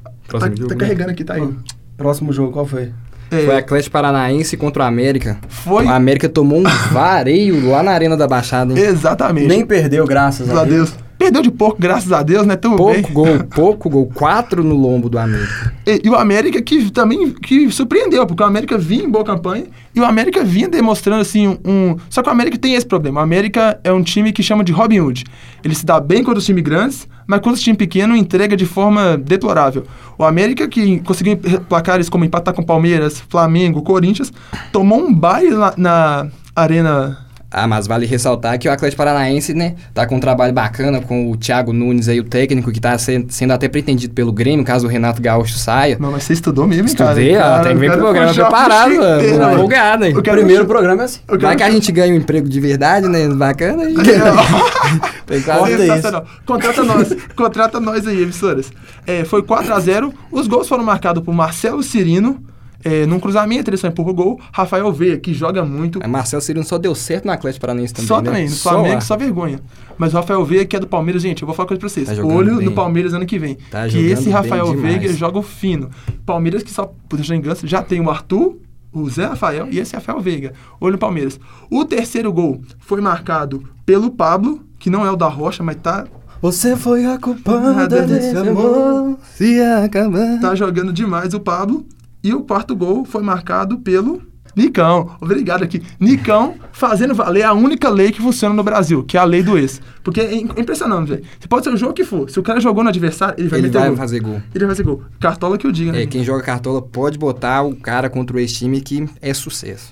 Tá, 0.02 0.10
Próximo 0.28 0.50
tá 0.54 0.60
jogo, 0.62 0.72
né? 0.74 0.80
carregando 0.80 1.10
aqui, 1.10 1.24
tá 1.24 1.34
aí. 1.34 1.48
Próximo 1.96 2.32
jogo, 2.32 2.52
qual 2.52 2.66
foi? 2.66 2.92
É, 3.32 3.44
Foi 3.44 3.56
Atlético 3.58 3.93
Paranaense 3.93 4.56
contra 4.56 4.84
o 4.84 4.87
América. 4.87 5.38
Foi. 5.49 5.84
O 5.87 5.90
América 5.90 6.29
tomou 6.29 6.61
um 6.61 6.64
vareio 6.93 7.69
lá 7.70 7.82
na 7.82 7.93
Arena 7.93 8.17
da 8.17 8.26
Baixada, 8.26 8.73
hein? 8.73 8.79
Exatamente. 8.84 9.46
Nem 9.49 9.64
perdeu, 9.64 10.06
graças 10.06 10.46
Graças 10.46 10.62
a 10.62 10.64
Deus. 10.64 10.94
Perdeu 11.19 11.40
de 11.40 11.52
pouco, 11.52 11.81
graças 11.81 12.11
a 12.11 12.20
Deus, 12.20 12.44
né? 12.44 12.56
Bem. 12.56 12.76
Pouco 12.76 13.12
gol, 13.12 13.44
pouco 13.55 13.88
gol. 13.88 14.06
Quatro 14.12 14.64
no 14.64 14.75
lombo 14.75 15.08
do 15.08 15.17
América. 15.19 15.73
E, 15.87 16.00
e 16.05 16.11
o 16.11 16.17
América 16.17 16.61
que 16.61 16.90
também 16.90 17.31
que 17.31 17.70
surpreendeu, 17.70 18.26
porque 18.26 18.43
o 18.43 18.46
América 18.46 18.76
vinha 18.76 19.05
em 19.05 19.08
boa 19.08 19.25
campanha 19.25 19.67
e 19.94 20.00
o 20.00 20.05
América 20.05 20.43
vinha 20.43 20.69
demonstrando 20.69 21.20
assim 21.23 21.46
um, 21.46 21.58
um- 21.64 21.96
Só 22.11 22.23
que 22.23 22.29
o 22.29 22.32
América 22.32 22.58
tem 22.58 22.75
esse 22.75 22.84
problema. 22.87 23.20
O 23.20 23.23
América 23.23 23.79
é 23.84 23.93
um 23.93 24.02
time 24.02 24.32
que 24.32 24.43
chama 24.43 24.64
de 24.64 24.73
Robin 24.73 24.99
Hood. 24.99 25.25
Ele 25.62 25.75
se 25.76 25.87
dá 25.87 26.00
bem 26.00 26.25
contra 26.25 26.40
os 26.40 26.44
times 26.44 26.64
grandes, 26.64 27.06
mas 27.26 27.40
contra 27.40 27.54
os 27.54 27.60
times 27.60 27.78
pequenos 27.78 28.19
entrega 28.19 28.56
de 28.56 28.66
forma 28.66 29.16
deplorável. 29.16 29.84
O 30.19 30.24
América, 30.24 30.69
que 30.69 31.00
conseguiu 31.00 31.38
placares 31.69 32.08
como 32.08 32.24
empatar 32.24 32.54
com 32.54 32.62
Palmeiras, 32.62 33.20
Flamengo, 33.28 33.82
Corinthians, 33.82 34.32
tomou 34.72 35.00
um 35.00 35.14
baile 35.14 35.50
na, 35.50 35.74
na 35.76 36.28
Arena. 36.54 37.26
Ah, 37.52 37.66
mas 37.66 37.87
vale 37.87 38.06
ressaltar 38.06 38.58
que 38.58 38.66
o 38.66 38.72
Atlético 38.72 38.96
Paranaense, 38.96 39.52
né, 39.52 39.75
tá 39.93 40.06
com 40.06 40.16
um 40.16 40.20
trabalho 40.20 40.54
bacana 40.54 41.00
com 41.02 41.31
o 41.31 41.37
Thiago 41.37 41.72
Nunes 41.72 42.08
aí, 42.08 42.19
o 42.19 42.25
técnico, 42.25 42.72
que 42.72 42.81
tá 42.81 42.96
sen- 42.96 43.26
sendo 43.28 43.52
até 43.52 43.69
pretendido 43.69 44.14
pelo 44.14 44.32
Grêmio, 44.32 44.64
caso 44.64 44.87
o 44.87 44.88
Renato 44.88 45.20
Gaúcho 45.20 45.58
saia. 45.58 45.99
Não, 46.00 46.10
mas 46.12 46.22
você 46.25 46.32
estudou 46.32 46.66
mesmo, 46.66 46.88
hein, 46.88 46.94
cara? 46.94 47.10
Estudei, 47.10 47.37
ó, 47.37 47.58
tem 47.60 47.72
que 47.75 47.78
vir 47.81 47.90
o 47.90 47.93
pro 47.93 48.00
programa 48.02 48.31
a 48.31 48.34
preparado, 48.34 48.94
mano. 48.96 49.52
Empolgado, 49.54 50.04
hein? 50.06 50.16
O 50.16 50.22
primeiro 50.22 50.64
programa 50.66 51.02
é 51.02 51.04
assim. 51.04 51.20
Vai 51.28 51.38
que 51.38 51.44
a 51.46 51.50
puxar- 51.52 51.70
gente 51.72 51.93
ganha 51.93 52.14
um 52.14 52.16
emprego 52.16 52.49
de 52.49 52.58
verdade, 52.60 53.06
né? 53.08 53.28
Bacana. 53.28 53.82
aí. 53.82 53.94
Tem 55.26 55.40
quase... 55.43 55.72
Isso. 55.75 56.22
Contrata 56.46 56.82
nós. 56.84 57.16
Contrata 57.37 57.81
nós 57.81 58.06
aí, 58.06 58.22
emissoras. 58.22 58.70
É, 59.06 59.25
foi 59.25 59.43
4x0. 59.43 60.12
Os 60.31 60.46
gols 60.46 60.69
foram 60.69 60.84
marcados 60.84 61.22
por 61.22 61.34
Marcelo 61.34 61.82
Cirino. 61.82 62.43
É, 62.84 63.06
num 63.06 63.20
cruzamento, 63.20 63.70
ele 63.70 63.76
só 63.76 63.87
empurra 63.88 64.11
o 64.11 64.14
gol. 64.14 64.40
Rafael 64.52 64.93
Veia, 64.93 65.19
que 65.19 65.32
joga 65.32 65.64
muito. 65.64 65.99
Mas 66.00 66.11
Marcelo 66.11 66.43
Cirino 66.43 66.64
só 66.64 66.79
deu 66.79 66.94
certo 66.94 67.25
no 67.25 67.32
Atlético 67.32 67.61
Paranaense 67.61 67.94
também, 67.94 68.08
só 68.08 68.20
né? 68.20 68.25
também. 68.25 68.44
No 68.44 68.50
Só 68.50 68.70
Flamengo, 68.70 68.94
lá. 68.94 69.00
só, 69.00 69.17
vergonha. 69.17 69.61
Mas 69.96 70.12
o 70.12 70.17
Rafael 70.17 70.44
Veiga, 70.44 70.64
que 70.64 70.76
é 70.76 70.81
do 70.81 70.87
Palmeiras, 70.87 71.23
gente, 71.23 71.43
eu 71.43 71.46
vou 71.46 71.55
falar 71.55 71.64
uma 71.64 71.69
coisa 71.69 71.81
pra 71.81 71.88
vocês. 71.88 72.08
Tá 72.08 72.25
Olho 72.25 72.56
bem. 72.56 72.67
no 72.67 72.73
Palmeiras 72.73 73.14
ano 73.14 73.25
que 73.25 73.38
vem. 73.38 73.56
Tá 73.70 73.87
que 73.87 73.99
esse 73.99 74.29
Rafael. 74.31 74.75
Veiga 74.75 75.12
joga 75.12 75.38
o 75.38 75.43
fino. 75.43 75.90
Palmeiras 76.26 76.62
que 76.62 76.70
só, 76.70 76.93
por 77.08 77.20
engano, 77.20 77.56
já 77.64 77.82
tem 77.82 78.00
o 78.00 78.11
Arthur, 78.11 78.56
o 78.93 79.08
Zé 79.08 79.26
Rafael 79.26 79.69
e 79.70 79.79
esse 79.79 79.94
Rafael 79.94 80.20
Veiga. 80.20 80.52
Olho 80.81 80.93
no 80.93 80.99
Palmeiras. 80.99 81.38
O 81.70 81.84
terceiro 81.84 82.32
gol 82.32 82.61
foi 82.81 83.00
marcado 83.00 83.62
pelo 83.87 84.11
Pablo, 84.11 84.61
que 84.79 84.90
não 84.90 85.06
é 85.06 85.11
o 85.11 85.17
da 85.17 85.29
Rocha, 85.29 85.62
mas 85.62 85.76
tá 85.76 86.05
Você 86.40 86.76
foi 86.76 87.06
a 87.06 87.19
culpada 87.19 87.87
desse 87.87 88.06
desse 88.32 88.37
amor. 88.37 89.17
Se 89.34 89.61
acabar. 89.61 90.40
tá 90.40 90.55
jogando 90.55 90.93
demais 90.93 91.32
o 91.34 91.40
Pablo. 91.40 91.87
E 92.22 92.32
o 92.34 92.42
quarto 92.42 92.74
gol 92.76 93.04
foi 93.04 93.22
marcado 93.22 93.78
pelo 93.78 94.22
Nicão. 94.54 95.16
Obrigado 95.20 95.62
aqui. 95.64 95.82
Nicão 95.98 96.54
fazendo 96.72 97.14
valer 97.14 97.42
a 97.42 97.52
única 97.54 97.88
lei 97.88 98.12
que 98.12 98.20
funciona 98.20 98.54
no 98.54 98.62
Brasil, 98.62 99.02
que 99.02 99.16
é 99.16 99.20
a 99.20 99.24
lei 99.24 99.42
do 99.42 99.56
ex. 99.58 99.80
Porque 100.04 100.20
é 100.20 100.34
im- 100.34 100.50
impressionante, 100.58 101.08
velho. 101.08 101.24
Você 101.40 101.48
pode 101.48 101.64
ser 101.64 101.72
o 101.72 101.76
jogo 101.76 101.94
que 101.94 102.04
for. 102.04 102.28
Se 102.30 102.38
o 102.38 102.42
cara 102.42 102.60
jogou 102.60 102.82
no 102.84 102.90
adversário, 102.90 103.34
ele 103.38 103.48
vai 103.48 103.58
Ele 103.60 103.69
meter 103.69 103.78
vai 103.78 103.88
gol. 103.88 103.96
fazer 103.96 104.20
gol. 104.20 104.42
Ele 104.54 104.66
vai 104.66 104.74
fazer 104.74 104.82
gol. 104.82 105.02
Cartola 105.19 105.56
que 105.58 105.66
eu 105.66 105.72
diga, 105.72 105.92
né? 105.92 106.02
É, 106.02 106.06
quem 106.06 106.22
joga 106.22 106.42
cartola 106.42 106.82
pode 106.82 107.19
botar 107.19 107.62
o 107.62 107.74
cara 107.74 108.10
contra 108.10 108.36
o 108.36 108.40
ex-time 108.40 108.80
que 108.80 109.08
é 109.20 109.32
sucesso. 109.34 109.90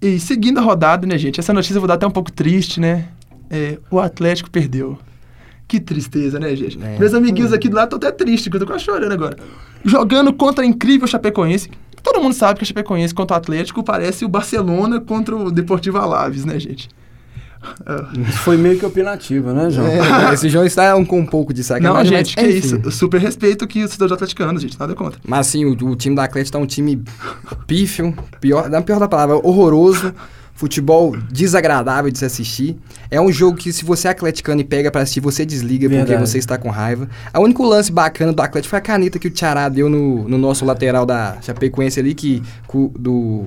E 0.00 0.18
seguindo 0.18 0.58
a 0.58 0.62
rodada, 0.62 1.06
né, 1.06 1.16
gente? 1.16 1.38
Essa 1.38 1.52
notícia 1.52 1.76
eu 1.76 1.80
vou 1.80 1.88
dar 1.88 1.94
até 1.94 2.06
um 2.06 2.10
pouco 2.10 2.32
triste, 2.32 2.80
né? 2.80 3.08
É, 3.48 3.78
o 3.90 4.00
Atlético 4.00 4.50
perdeu. 4.50 4.98
Que 5.72 5.80
tristeza, 5.80 6.38
né, 6.38 6.54
gente? 6.54 6.78
É. 6.82 6.98
Meus 6.98 7.14
amiguinhos 7.14 7.50
aqui 7.50 7.66
do 7.66 7.74
lado 7.76 7.96
estão 7.96 8.10
até 8.10 8.12
tristes, 8.24 8.46
que 8.50 8.54
eu 8.54 8.60
tô 8.60 8.66
quase 8.66 8.84
chorando 8.84 9.10
agora. 9.10 9.38
Jogando 9.82 10.30
contra 10.30 10.62
a 10.62 10.66
incrível 10.66 11.08
Chapecoense. 11.08 11.70
Todo 12.02 12.20
mundo 12.20 12.34
sabe 12.34 12.58
que 12.58 12.64
a 12.64 12.66
Chapecoense 12.66 13.14
contra 13.14 13.34
o 13.34 13.38
Atlético 13.38 13.82
parece 13.82 14.22
o 14.22 14.28
Barcelona 14.28 15.00
contra 15.00 15.34
o 15.34 15.50
Deportivo 15.50 15.96
Alaves, 15.96 16.44
né, 16.44 16.60
gente? 16.60 16.90
Isso 18.28 18.38
foi 18.40 18.58
meio 18.58 18.78
que 18.78 18.84
opinativo, 18.84 19.50
né, 19.54 19.70
João? 19.70 19.86
É, 19.88 20.34
esse 20.34 20.50
João 20.50 20.66
está 20.66 20.94
um- 20.94 21.06
com 21.06 21.20
um 21.20 21.24
pouco 21.24 21.54
de 21.54 21.60
Não, 21.60 21.64
sacanagem. 21.64 22.18
gente, 22.18 22.36
que 22.36 22.42
mas, 22.42 22.54
é 22.54 22.58
isso. 22.58 22.90
Super 22.90 23.18
respeito 23.18 23.66
que 23.66 23.82
os 23.82 23.92
cidadãos 23.92 24.16
atleticanos, 24.16 24.60
gente, 24.60 24.78
nada 24.78 24.94
contra. 24.94 25.18
Mas 25.26 25.46
sim, 25.46 25.64
o, 25.64 25.70
o 25.70 25.96
time 25.96 26.14
da 26.14 26.24
Atlético 26.24 26.52
tá 26.52 26.62
um 26.62 26.66
time 26.66 27.02
pífio, 27.66 28.14
pior, 28.42 28.68
não 28.68 28.82
pior 28.82 28.98
da 29.00 29.08
palavra, 29.08 29.36
horroroso. 29.36 30.12
Futebol 30.62 31.16
desagradável 31.28 32.08
de 32.08 32.16
se 32.16 32.24
assistir. 32.24 32.76
É 33.10 33.20
um 33.20 33.32
jogo 33.32 33.56
que, 33.56 33.72
se 33.72 33.84
você 33.84 34.06
é 34.06 34.12
atleticano 34.12 34.60
e 34.60 34.64
pega 34.64 34.92
pra 34.92 35.00
assistir, 35.02 35.18
você 35.18 35.44
desliga 35.44 35.88
porque 35.88 36.04
Verdade. 36.04 36.20
você 36.30 36.38
está 36.38 36.56
com 36.56 36.70
raiva. 36.70 37.08
A 37.32 37.40
único 37.40 37.64
lance 37.64 37.90
bacana 37.90 38.32
do 38.32 38.40
Atlético 38.40 38.70
foi 38.70 38.78
a 38.78 38.82
caneta 38.82 39.18
que 39.18 39.26
o 39.26 39.30
Tiará 39.30 39.68
deu 39.68 39.90
no, 39.90 40.28
no 40.28 40.38
nosso 40.38 40.64
lateral 40.64 41.04
da 41.04 41.36
Chapecoense 41.42 41.98
ali, 41.98 42.14
que, 42.14 42.40
cu- 42.68 42.92
do, 42.96 43.46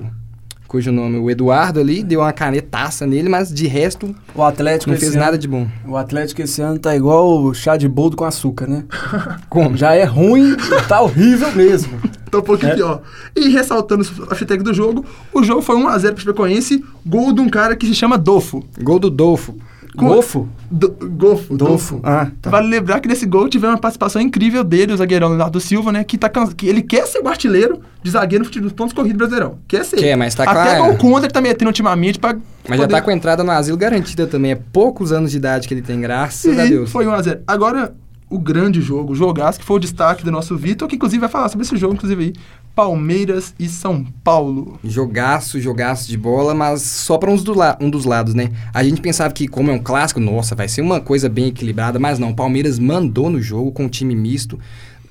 cujo 0.68 0.92
nome, 0.92 1.16
o 1.16 1.30
Eduardo 1.30 1.80
ali, 1.80 2.02
deu 2.02 2.20
uma 2.20 2.34
canetaça 2.34 3.06
nele, 3.06 3.30
mas 3.30 3.48
de 3.50 3.66
resto 3.66 4.14
O 4.34 4.42
Atlético 4.42 4.90
não 4.90 4.98
fez 4.98 5.12
ano- 5.12 5.24
nada 5.24 5.38
de 5.38 5.48
bom. 5.48 5.66
O 5.88 5.96
Atlético 5.96 6.42
esse 6.42 6.60
ano 6.60 6.78
tá 6.78 6.94
igual 6.94 7.42
o 7.42 7.54
chá 7.54 7.78
de 7.78 7.88
boldo 7.88 8.14
com 8.14 8.26
açúcar, 8.26 8.66
né? 8.66 8.84
Como? 9.48 9.74
Já 9.74 9.94
é 9.94 10.04
ruim, 10.04 10.54
tá 10.86 11.00
horrível 11.00 11.50
mesmo. 11.52 11.98
Tá 12.30 12.38
um 12.38 12.42
pouquinho 12.42 12.72
É. 12.72 12.74
pior. 12.74 13.02
E 13.36 13.48
ressaltando 13.48 14.04
a 14.28 14.34
hashtag 14.34 14.62
do 14.62 14.74
jogo, 14.74 15.04
o 15.32 15.42
jogo 15.44 15.62
foi 15.62 15.76
1x0 15.76 16.12
pro 16.14 16.22
Chapecoense, 16.24 16.84
gol 17.04 17.32
de 17.32 17.40
um 17.40 17.48
cara 17.48 17.76
que 17.76 17.86
se 17.86 17.94
chama 17.94 18.18
Dofo. 18.18 18.64
Gol 18.82 18.98
do 18.98 19.08
Dolfo. 19.10 19.54
Golfo? 19.94 20.46
Do, 20.70 20.90
Golfo. 20.90 21.56
Dolfo. 21.56 22.00
Ah, 22.02 22.26
tá. 22.42 22.50
Vale 22.50 22.68
lembrar 22.68 23.00
que 23.00 23.08
nesse 23.08 23.24
gol 23.24 23.48
tivemos 23.48 23.74
uma 23.76 23.80
participação 23.80 24.20
incrível 24.20 24.62
dele, 24.62 24.92
o 24.92 24.96
zagueirão 24.96 25.28
Leonardo 25.28 25.58
Silva, 25.58 25.90
né? 25.90 26.04
Que, 26.04 26.18
tá, 26.18 26.28
cansa- 26.28 26.54
que 26.54 26.66
ele 26.66 26.82
quer 26.82 27.06
ser 27.06 27.20
o 27.20 27.28
artilheiro 27.28 27.80
de 28.02 28.10
zagueiro 28.10 28.42
no 28.42 28.46
futebol- 28.46 28.68
dos 28.68 28.76
pontos 28.76 28.92
corridos 28.92 29.16
brasileirão. 29.16 29.58
Quer 29.66 29.86
ser. 29.86 29.96
Quer, 29.96 30.14
mas 30.16 30.34
tá 30.34 30.42
Até 30.42 30.52
claro. 30.52 30.84
gol 30.84 30.96
contra 30.98 31.26
ele 31.26 31.32
tá 31.32 31.40
metendo 31.40 31.70
ultimamente 31.70 32.18
pra. 32.18 32.34
Mas 32.68 32.78
já 32.78 32.84
poder- 32.84 32.94
tá 32.94 33.00
com 33.00 33.10
a 33.10 33.14
entrada 33.14 33.42
no 33.42 33.50
asilo 33.52 33.78
garantida 33.78 34.26
também. 34.26 34.50
É 34.50 34.54
poucos 34.70 35.12
anos 35.12 35.30
de 35.30 35.38
idade 35.38 35.66
que 35.66 35.72
ele 35.72 35.80
tem, 35.82 35.98
graças 35.98 36.58
a 36.58 36.66
E 36.66 36.68
Deus. 36.68 36.90
foi 36.90 37.06
1x0. 37.06 37.38
Agora, 37.46 37.94
o 38.28 38.38
grande 38.38 38.80
jogo, 38.80 39.12
o 39.12 39.16
jogaço, 39.16 39.58
que 39.58 39.64
foi 39.64 39.76
o 39.76 39.80
destaque 39.80 40.24
do 40.24 40.32
nosso 40.32 40.56
Vitor, 40.56 40.88
que 40.88 40.96
inclusive 40.96 41.20
vai 41.20 41.28
falar 41.28 41.48
sobre 41.48 41.64
esse 41.64 41.76
jogo, 41.76 41.94
inclusive 41.94 42.24
aí. 42.24 42.32
Palmeiras 42.74 43.54
e 43.58 43.68
São 43.68 44.04
Paulo. 44.22 44.78
Jogaço, 44.84 45.60
jogaço 45.60 46.08
de 46.08 46.16
bola, 46.18 46.54
mas 46.54 46.82
só 46.82 47.16
pra 47.16 47.30
uns 47.30 47.42
do 47.42 47.54
um 47.80 47.88
dos 47.88 48.04
lados, 48.04 48.34
né? 48.34 48.50
A 48.74 48.84
gente 48.84 49.00
pensava 49.00 49.32
que, 49.32 49.48
como 49.48 49.70
é 49.70 49.74
um 49.74 49.78
clássico, 49.78 50.20
nossa, 50.20 50.54
vai 50.54 50.68
ser 50.68 50.82
uma 50.82 51.00
coisa 51.00 51.28
bem 51.28 51.46
equilibrada, 51.46 51.98
mas 51.98 52.18
não. 52.18 52.34
Palmeiras 52.34 52.78
mandou 52.78 53.30
no 53.30 53.40
jogo 53.40 53.72
com 53.72 53.84
um 53.84 53.88
time 53.88 54.14
misto. 54.14 54.58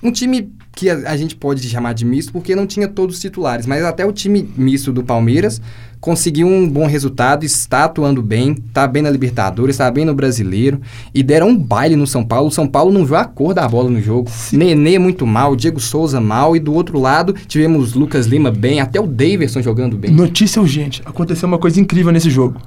Um 0.03 0.11
time 0.11 0.53
que 0.75 0.89
a, 0.89 1.09
a 1.09 1.17
gente 1.17 1.35
pode 1.35 1.67
chamar 1.67 1.93
de 1.93 2.05
misto 2.05 2.33
porque 2.33 2.55
não 2.55 2.67
tinha 2.67 2.87
todos 2.87 3.15
os 3.15 3.21
titulares, 3.21 3.65
mas 3.65 3.83
até 3.83 4.05
o 4.05 4.11
time 4.11 4.47
misto 4.57 4.91
do 4.91 5.03
Palmeiras 5.03 5.61
conseguiu 6.01 6.45
um 6.45 6.69
bom 6.69 6.85
resultado, 6.85 7.43
está 7.43 7.85
atuando 7.85 8.21
bem, 8.21 8.53
tá 8.73 8.85
bem 8.85 9.01
na 9.01 9.09
Libertadores, 9.09 9.73
está 9.75 9.89
bem 9.89 10.05
no 10.05 10.13
Brasileiro 10.13 10.79
e 11.13 11.23
deram 11.23 11.49
um 11.49 11.57
baile 11.57 11.95
no 11.95 12.05
São 12.05 12.23
Paulo. 12.23 12.49
O 12.49 12.51
São 12.51 12.67
Paulo 12.67 12.91
não 12.91 13.03
viu 13.03 13.15
a 13.15 13.25
cor 13.25 13.55
da 13.55 13.67
bola 13.67 13.89
no 13.89 13.99
jogo. 13.99 14.29
Nenê 14.53 14.99
muito 14.99 15.25
mal, 15.25 15.55
Diego 15.55 15.79
Souza 15.79 16.21
mal 16.21 16.55
e 16.55 16.59
do 16.59 16.73
outro 16.73 16.99
lado 16.99 17.33
tivemos 17.47 17.93
Lucas 17.93 18.27
Lima 18.27 18.51
bem, 18.51 18.79
até 18.79 18.99
o 18.99 19.07
Daverson 19.07 19.63
jogando 19.63 19.97
bem. 19.97 20.11
Notícia 20.11 20.61
urgente. 20.61 21.01
Aconteceu 21.05 21.47
uma 21.47 21.57
coisa 21.57 21.79
incrível 21.79 22.11
nesse 22.11 22.29
jogo. 22.29 22.61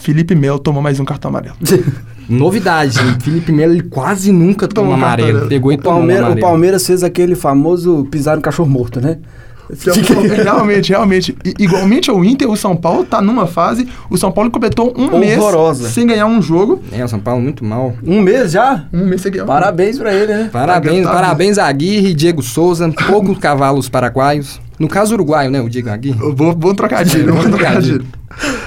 Felipe 0.00 0.34
Melo 0.34 0.58
tomou 0.58 0.82
mais 0.82 0.98
um 0.98 1.04
cartão 1.04 1.28
amarelo. 1.28 1.56
Novidade, 2.28 2.98
hein? 3.00 3.16
Felipe 3.20 3.52
Melo 3.52 3.72
ele 3.72 3.82
quase 3.82 4.32
nunca 4.32 4.66
tomou 4.68 4.92
Tomou 4.92 4.92
um 4.92 4.94
amarelo. 4.94 5.32
cartão. 5.32 5.48
Pegou 5.48 5.72
e 5.72 5.76
O. 6.38 6.40
Palmeiras 6.40 6.86
fez 6.86 7.02
aquele 7.04 7.34
famoso 7.34 8.06
pisar 8.10 8.36
no 8.36 8.42
cachorro 8.42 8.68
morto, 8.68 9.00
né? 9.00 9.18
Realmente, 10.44 10.88
realmente. 10.90 11.36
I- 11.44 11.54
igualmente 11.58 12.10
ao 12.10 12.24
Inter, 12.24 12.50
o 12.50 12.56
São 12.56 12.76
Paulo 12.76 13.04
tá 13.04 13.20
numa 13.20 13.46
fase. 13.46 13.88
O 14.08 14.16
São 14.16 14.30
Paulo 14.32 14.50
completou 14.50 14.92
um 14.96 15.04
Horrorosa. 15.16 15.82
mês 15.84 15.92
sem 15.94 16.06
ganhar 16.06 16.26
um 16.26 16.40
jogo. 16.42 16.80
É, 16.92 17.04
o 17.04 17.08
São 17.08 17.20
Paulo 17.20 17.40
muito 17.42 17.64
mal. 17.64 17.94
Um 18.04 18.20
mês 18.20 18.52
já? 18.52 18.84
Um 18.92 19.04
mês 19.06 19.20
sem 19.20 19.32
ganhar 19.32 19.44
um 19.44 19.46
Parabéns 19.46 19.98
pra 19.98 20.12
ele, 20.14 20.32
né? 20.32 20.50
Parabéns, 20.52 21.04
Tá- 21.06 21.12
parabéns 21.12 21.58
a 21.58 21.66
Aguirre, 21.66 22.14
Diego 22.14 22.42
Souza, 22.42 22.90
poucos 23.06 23.38
cavalos 23.38 23.88
paraguaios. 23.88 24.60
No 24.78 24.88
caso 24.88 25.14
uruguaio, 25.14 25.50
né? 25.50 25.60
O 25.60 25.68
Diego 25.68 25.90
Aguirre. 25.90 26.18
Vou, 26.34 26.54
vou 26.56 26.74
trocadilho, 26.74 27.28
É, 27.28 27.32
bom 27.32 27.42
trocadilho. 27.50 28.04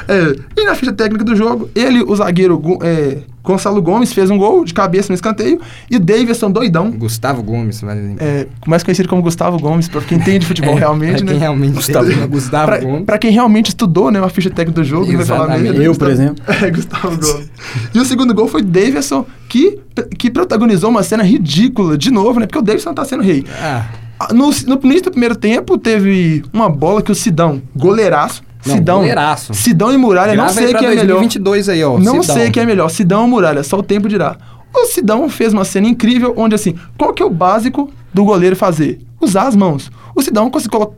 É, 0.07 0.35
e 0.61 0.65
na 0.65 0.75
ficha 0.75 0.93
técnica 0.93 1.23
do 1.23 1.35
jogo, 1.35 1.69
ele, 1.73 2.03
o 2.03 2.15
zagueiro 2.15 2.57
Gu- 2.57 2.79
é, 2.83 3.17
Gonçalo 3.43 3.81
Gomes, 3.81 4.13
fez 4.13 4.29
um 4.29 4.37
gol 4.37 4.63
de 4.63 4.73
cabeça 4.73 5.09
no 5.09 5.15
escanteio. 5.15 5.59
E 5.91 5.97
o 5.97 5.99
Davidson, 5.99 6.49
doidão, 6.49 6.91
Gustavo 6.91 7.43
Gomes, 7.43 7.81
vale 7.81 7.99
lembrar. 8.01 8.25
é, 8.25 8.47
mais 8.65 8.83
conhecido 8.83 9.09
como 9.09 9.21
Gustavo 9.21 9.59
Gomes, 9.59 9.87
pra 9.89 9.99
quem 10.01 10.17
entende 10.17 10.45
futebol 10.45 10.75
É, 10.77 10.79
realmente, 10.79 11.15
pra 11.17 11.25
né? 11.25 11.31
quem 11.31 11.39
realmente 11.39 11.73
Gustavo- 11.75 12.05
Gustavo, 12.05 12.27
Gustavo 12.29 12.65
pra, 12.67 12.77
Gomes. 12.79 13.05
pra 13.05 13.17
quem 13.17 13.31
realmente 13.31 13.67
estudou, 13.69 14.09
né, 14.11 14.19
uma 14.19 14.29
ficha 14.29 14.49
técnica 14.49 14.79
do 14.81 14.83
jogo, 14.85 15.05
não 15.07 15.17
vai 15.17 15.25
falar 15.25 15.43
Exatamente. 15.45 15.71
mesmo. 15.71 15.83
Eu, 15.83 15.95
por 15.95 16.09
exemplo. 16.09 16.43
É, 16.63 16.71
Gustavo 16.71 17.17
Gomes. 17.19 17.49
e 17.93 17.99
o 17.99 18.05
segundo 18.05 18.33
gol 18.33 18.47
foi 18.47 18.61
Davidson, 18.61 19.25
que, 19.49 19.79
que 20.17 20.29
protagonizou 20.31 20.89
uma 20.89 21.03
cena 21.03 21.23
ridícula, 21.23 21.97
de 21.97 22.09
novo, 22.11 22.39
né? 22.39 22.45
Porque 22.45 22.59
o 22.59 22.61
Davidson 22.61 22.93
tá 22.93 23.03
sendo 23.03 23.23
rei. 23.23 23.43
Ah, 23.61 23.85
Ah, 24.19 24.33
No, 24.33 24.51
no 24.67 24.79
início 24.83 25.03
do 25.05 25.11
primeiro 25.11 25.35
tempo, 25.35 25.77
teve 25.77 26.43
uma 26.53 26.69
bola 26.69 27.01
que 27.01 27.11
o 27.11 27.15
Sidão, 27.15 27.61
goleiraço, 27.75 28.41
Não, 28.65 28.75
Sidão, 28.75 28.97
goleiraço. 28.99 29.53
Sidão 29.53 29.91
e 29.93 29.97
Muralha, 29.97 30.35
não 30.35 30.43
grava 30.45 30.59
aí 30.59 30.65
sei 30.67 30.73
quem 30.75 30.87
é 30.87 30.89
melhor. 30.91 31.05
2022 31.19 31.69
aí, 31.69 31.83
ó. 31.83 31.97
Não 31.99 32.21
Sidão. 32.21 32.35
sei 32.35 32.51
quem 32.51 32.63
é 32.63 32.65
melhor, 32.65 32.89
Sidão 32.89 33.21
ou 33.23 33.27
Muralha, 33.27 33.63
só 33.63 33.77
o 33.77 33.83
tempo 33.83 34.07
dirá. 34.07 34.37
O 34.75 34.85
Sidão 34.85 35.29
fez 35.29 35.53
uma 35.53 35.65
cena 35.65 35.87
incrível, 35.87 36.33
onde 36.35 36.55
assim, 36.55 36.75
qual 36.97 37.13
que 37.13 37.21
é 37.21 37.25
o 37.25 37.29
básico 37.29 37.89
do 38.13 38.23
goleiro 38.23 38.55
fazer? 38.55 38.99
Usar 39.21 39.47
as 39.47 39.55
mãos. 39.55 39.91
O 40.15 40.21
Sidão 40.21 40.49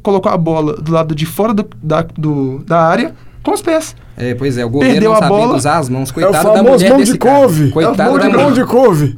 colocou 0.02 0.32
a 0.32 0.38
bola 0.38 0.76
do 0.78 0.92
lado 0.92 1.14
de 1.16 1.26
fora 1.26 1.54
do- 1.54 1.68
da, 1.84 2.02
do- 2.18 2.60
da 2.66 2.80
área 2.82 3.14
com 3.44 3.52
os 3.52 3.62
pés. 3.62 3.96
É, 4.18 4.34
pois 4.34 4.58
é, 4.58 4.64
o 4.66 4.70
goleiro 4.70 4.94
Perdeu 4.94 5.10
não 5.12 5.18
a 5.18 5.20
sabia 5.22 5.38
bola. 5.38 5.56
usar 5.56 5.78
as 5.78 5.90
mãos. 5.90 6.10
É 6.10 6.12
o 6.12 6.14
Coitado 6.14 6.34
da 6.34 6.54
famoso 6.56 6.72
mulher 6.74 6.90
mão 6.90 6.98
desse 7.00 7.12
de 7.14 7.18
cara. 7.20 7.40
couve. 7.42 7.70
Coitado 7.72 8.02
é 8.02 8.10
o 8.14 8.18
da 8.20 8.30
mão 8.30 8.52
de 8.54 8.64
couve. 8.66 9.16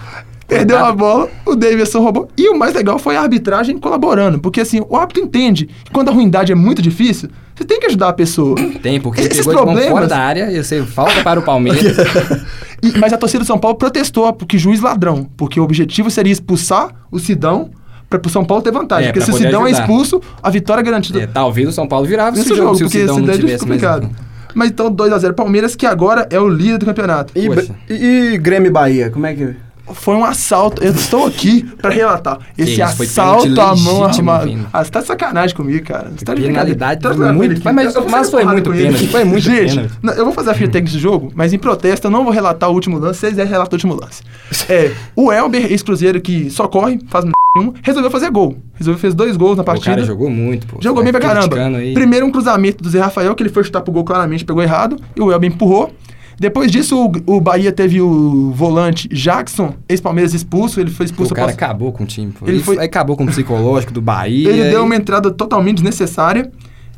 Perdeu 0.48 0.77
a 0.77 0.94
bola, 0.94 1.27
o 1.46 1.56
Davidson 1.56 2.00
roubou. 2.01 2.30
E 2.38 2.50
o 2.50 2.58
mais 2.58 2.74
legal 2.74 2.98
foi 2.98 3.18
a 3.18 3.22
arbitragem 3.22 3.77
colaborando. 3.77 4.39
Porque 4.39 4.62
assim, 4.62 4.82
o 4.89 4.96
árbitro 4.96 5.22
entende 5.24 5.66
que 5.84 5.92
quando 5.92 6.08
a 6.10 6.12
ruindade 6.13 6.51
é 6.51 6.56
muito 6.56 6.82
difícil, 6.82 7.30
você 7.57 7.65
tem 7.65 7.79
que 7.79 7.87
ajudar 7.87 8.09
a 8.09 8.13
pessoa. 8.13 8.55
Tem, 8.81 9.01
porque 9.01 9.21
Esses 9.21 9.37
pegou 9.39 9.53
de 9.53 9.57
mão 9.57 9.65
problemas- 9.65 9.91
fora 9.91 10.07
da 10.07 10.17
área, 10.19 10.51
ia 10.51 10.63
ser 10.63 10.85
falta 10.85 11.23
para 11.23 11.39
o 11.39 11.43
Palmeiras. 11.43 11.81
E- 12.83 12.95
mas 12.99 13.11
a 13.11 13.17
torcida 13.17 13.43
do 13.43 13.47
São 13.47 13.57
Paulo 13.57 13.75
protestou, 13.75 14.31
porque 14.33 14.55
juiz 14.55 14.79
ladrão. 14.79 15.27
Porque 15.35 15.59
o 15.59 15.63
objetivo 15.63 16.11
seria 16.11 16.31
expulsar 16.31 16.89
o 17.11 17.17
Sidão 17.17 17.71
para 18.07 18.21
o 18.23 18.29
São 18.29 18.45
Paulo 18.45 18.61
ter 18.63 18.71
vantagem. 18.71 19.09
É, 19.09 19.11
porque 19.11 19.25
se 19.25 19.31
o 19.31 19.33
Sidão 19.33 19.63
é 19.65 19.71
ajudar. 19.71 19.81
expulso, 19.81 20.21
a 20.43 20.49
vitória 20.51 20.81
é 20.81 20.83
garantida 20.83 21.19
É, 21.21 21.25
talvez 21.25 21.67
o 21.67 21.71
São 21.71 21.87
Paulo 21.87 22.05
virava 22.05 22.37
esse 22.37 22.47
jogo, 22.49 22.61
jogo, 22.61 22.75
se 22.77 22.83
o 22.83 22.85
porque 22.85 22.99
Sidão 22.99 23.17
não 23.17 23.23
é 23.33 23.35
tivesse 23.35 23.47
mais... 23.47 23.61
complicado. 23.81 24.09
Mas 24.53 24.69
então 24.69 24.93
2x0 24.93 25.33
Palmeiras, 25.33 25.75
que 25.75 25.87
agora 25.87 26.27
é 26.29 26.39
o 26.39 26.47
líder 26.47 26.77
do 26.77 26.85
campeonato. 26.85 27.33
E, 27.35 27.47
e, 27.91 28.33
e 28.33 28.37
Grêmio 28.37 28.69
e 28.69 28.71
Bahia, 28.71 29.09
como 29.09 29.25
é 29.25 29.33
que... 29.33 29.55
Foi 29.94 30.15
um 30.15 30.25
assalto. 30.25 30.84
Eu 30.84 30.91
estou 30.91 31.25
aqui 31.25 31.63
para 31.82 31.89
relatar. 31.91 32.39
Esse 32.58 32.74
isso, 32.74 32.84
assalto 32.84 33.60
à 33.62 33.75
mão 33.75 34.03
armada. 34.03 34.51
Ah, 34.74 34.84
você 34.84 34.91
tá 34.91 35.00
de 35.01 35.08
sacanagem 35.08 35.56
comigo, 35.56 35.86
cara. 35.86 36.12
Você 36.15 36.25
tá 36.25 36.34
de 36.34 36.41
Penalidade. 36.41 37.01
Tá 37.01 37.13
muito- 37.34 37.62
mas- 37.63 37.94
mas- 37.96 38.06
mas 38.10 38.29
foi 38.29 38.44
muito 38.46 38.70
pênalti, 38.72 39.08
foi 39.08 39.24
muito 39.24 39.44
Gente, 39.44 39.75
pênalti. 39.75 40.17
eu 40.17 40.25
vou 40.25 40.34
fazer 40.34 40.51
a 40.51 40.53
ficha 40.53 40.67
técnica 40.67 40.91
desse 40.91 41.00
jogo, 41.01 41.32
mas 41.36 41.53
em 41.53 41.58
protesto 41.58 42.08
eu 42.08 42.12
não 42.12 42.24
vou 42.24 42.34
relatar 42.34 42.70
o 42.70 42.74
último 42.74 42.98
lance. 43.00 43.20
Vocês 43.20 43.32
quiserem 43.32 43.51
relatar 43.51 43.74
o 43.74 43.75
último 43.75 43.96
lance. 43.96 44.22
É, 44.70 44.91
o 45.15 45.32
Elber, 45.32 45.72
ex-cruzeiro 45.72 46.20
que 46.22 46.50
só 46.50 46.67
corre, 46.67 47.00
faz 47.10 47.24
nenhum, 47.25 47.74
resolveu 47.82 48.12
fazer 48.12 48.29
gol. 48.29 48.58
Resolveu, 48.75 49.00
fez 49.00 49.13
dois 49.15 49.38
gols 49.38 49.56
na 49.58 49.63
O 49.63 49.65
partida. 49.65 49.96
cara 49.96 50.06
jogou 50.06 50.29
muito, 50.29 50.67
pô. 50.67 50.77
Jogou 50.82 51.01
Tá 51.01 51.03
bem 51.03 51.12
pra 51.13 51.22
caramba. 51.22 51.56
Primeiro 51.94 52.25
um 52.25 52.32
cruzamento 52.32 52.84
do 52.84 52.89
Zé 52.89 53.00
Rafael, 53.00 53.34
que 53.36 53.44
ele 53.44 53.50
foi 53.50 53.63
chutar 53.63 53.82
pro 53.82 53.91
gol 53.94 54.03
claramente, 54.03 54.44
pegou 54.46 54.62
errado, 54.62 54.98
e 55.15 55.22
o 55.22 55.32
Elber 55.32 55.50
empurrou. 55.50 55.94
Depois 56.39 56.72
disso, 56.72 56.96
o, 57.25 57.36
o 57.38 57.41
Bahia 57.41 57.72
teve 57.72 58.00
o 58.00 58.51
volante 58.53 59.08
Jackson, 59.08 59.74
ex-Palmeiras 59.89 60.34
expulso, 60.34 60.79
ele 60.79 60.91
foi 60.91 61.06
expulso 61.08 61.32
o 61.34 61.36
cara 61.36 61.51
após- 61.51 61.56
acabou 61.56 61.91
com 61.91 62.03
o 62.03 62.08
time, 62.08 62.32
pô. 62.32 62.46
Ele 62.46 62.58
Ele 62.58 62.63
foi- 62.63 62.77
acabou 62.77 63.17
com 63.17 63.24
o 63.24 63.27
psicológico 63.27 63.91
do 63.91 64.01
Bahia. 64.01 64.50
Ele 64.50 64.70
deu 64.70 64.82
e- 64.82 64.84
uma 64.84 64.96
entrada 64.96 65.32
totalmente 65.32 65.75
desnecessária. 65.77 66.51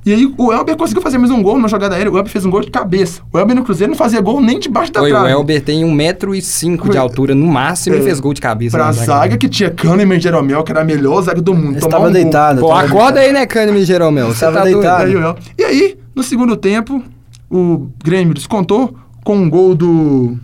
E 0.05 0.13
aí 0.13 0.33
o 0.37 0.51
Elber 0.53 0.75
conseguiu 0.77 1.01
fazer 1.01 1.17
mais 1.17 1.29
um 1.29 1.43
gol 1.43 1.55
numa 1.55 1.67
jogada 1.67 1.93
aérea. 1.95 2.11
O 2.11 2.17
Elber 2.17 2.31
fez 2.31 2.45
um 2.45 2.49
gol 2.49 2.61
de 2.61 2.71
cabeça. 2.71 3.21
O 3.33 3.37
Elber 3.37 3.53
no 3.55 3.63
Cruzeiro 3.63 3.91
não 3.91 3.97
fazia 3.97 4.19
gol 4.21 4.39
nem 4.41 4.57
debaixo 4.57 4.91
da 4.93 5.01
Oi, 5.01 5.11
o 5.11 5.13
trave. 5.13 5.31
Elber 5.31 5.61
tem 5.61 5.83
1,5m 5.85 6.77
Foi- 6.77 6.89
de 6.91 6.97
altura 6.97 7.35
no 7.35 7.45
máximo 7.47 7.95
É, 7.95 7.99
e 7.99 8.01
fez 8.01 8.19
gol 8.19 8.33
de 8.33 8.39
cabeça. 8.41 8.77
Pra 8.77 8.85
na 8.87 8.91
zaga 8.93 9.37
que 9.37 9.47
tinha 9.49 9.69
Kahneman 9.69 10.17
e 10.17 10.19
Jeromel, 10.21 10.63
que 10.63 10.71
era 10.71 10.81
a 10.81 10.85
melhor 10.85 11.21
zaga 11.21 11.41
do 11.41 11.53
mundo. 11.53 11.77
Estava 11.77 11.99
um 11.99 12.03
gol. 12.03 12.11
deitado. 12.13 12.61
Pô, 12.61 12.71
acorda 12.71 12.93
deitado. 12.93 13.17
aí, 13.19 13.33
né, 13.33 13.45
Kahneman 13.45 13.81
e 13.81 13.85
Jeromel? 13.85 14.27
Você 14.27 14.39
Tava 14.45 14.57
tá 14.57 14.63
doido? 14.63 14.79
deitado. 14.79 15.11
O 15.11 15.17
El- 15.21 15.35
E 15.57 15.63
aí, 15.65 15.97
no 16.15 16.23
segundo 16.23 16.55
tempo, 16.55 17.03
o 17.49 17.89
Grêmio 18.03 18.33
descontou 18.33 18.95
com 19.23 19.37
um 19.37 19.49
gol 19.49 19.75
do. 19.75 20.37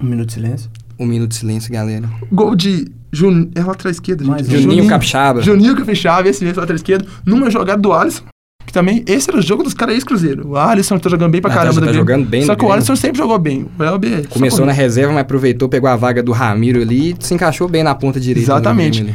Um 0.00 0.04
minuto 0.06 0.28
de 0.28 0.32
silêncio. 0.34 0.70
Um 0.98 1.06
minuto 1.06 1.30
de 1.30 1.36
silêncio, 1.36 1.72
galera. 1.72 2.08
Gol 2.30 2.54
de. 2.54 2.86
Jun... 3.14 3.50
É 3.54 3.62
lateral 3.62 3.90
esquerda, 3.90 4.24
Mais 4.24 4.46
gente. 4.46 4.60
um. 4.60 4.62
Juninho 4.62 4.86
Capixaba. 4.88 5.42
Juninho 5.42 5.76
Capixaba, 5.76 6.28
esse 6.28 6.42
mesmo 6.44 6.60
lateral 6.60 6.76
esquerdo, 6.76 7.06
numa 7.26 7.50
jogada 7.50 7.80
do 7.80 7.92
Alisson. 7.92 8.24
Que 8.64 8.72
também, 8.72 9.04
esse 9.06 9.28
era 9.28 9.38
o 9.38 9.42
jogo 9.42 9.62
dos 9.62 9.74
caras 9.74 9.94
ex-Cruzeiro. 9.96 10.48
O 10.48 10.56
Alisson 10.56 10.98
tá 10.98 11.10
jogando 11.10 11.30
bem 11.32 11.40
pra 11.42 11.50
tá- 11.50 11.56
caramba. 11.56 11.80
tá 11.80 11.92
jogando 11.92 12.24
bem 12.26 12.44
Só 12.46 12.54
que 12.54 12.64
o. 12.64 12.72
Alisson 12.72 12.96
sempre 12.96 13.18
jogou 13.18 13.38
bem. 13.38 13.66
O 13.78 13.82
Elber. 13.82 14.22
só 14.22 14.28
Começou 14.30 14.64
na 14.64 14.72
reserva, 14.72 15.12
mas 15.12 15.22
aproveitou, 15.22 15.68
pegou 15.68 15.90
a 15.90 15.96
vaga 15.96 16.22
do 16.22 16.32
Ramiro 16.32 16.80
ali 16.80 17.10
e 17.10 17.16
se 17.20 17.34
encaixou 17.34 17.68
bem 17.68 17.82
na 17.82 17.94
ponta 17.94 18.18
direita. 18.18 18.50
do 18.50 18.54
Exatamente. 18.54 19.14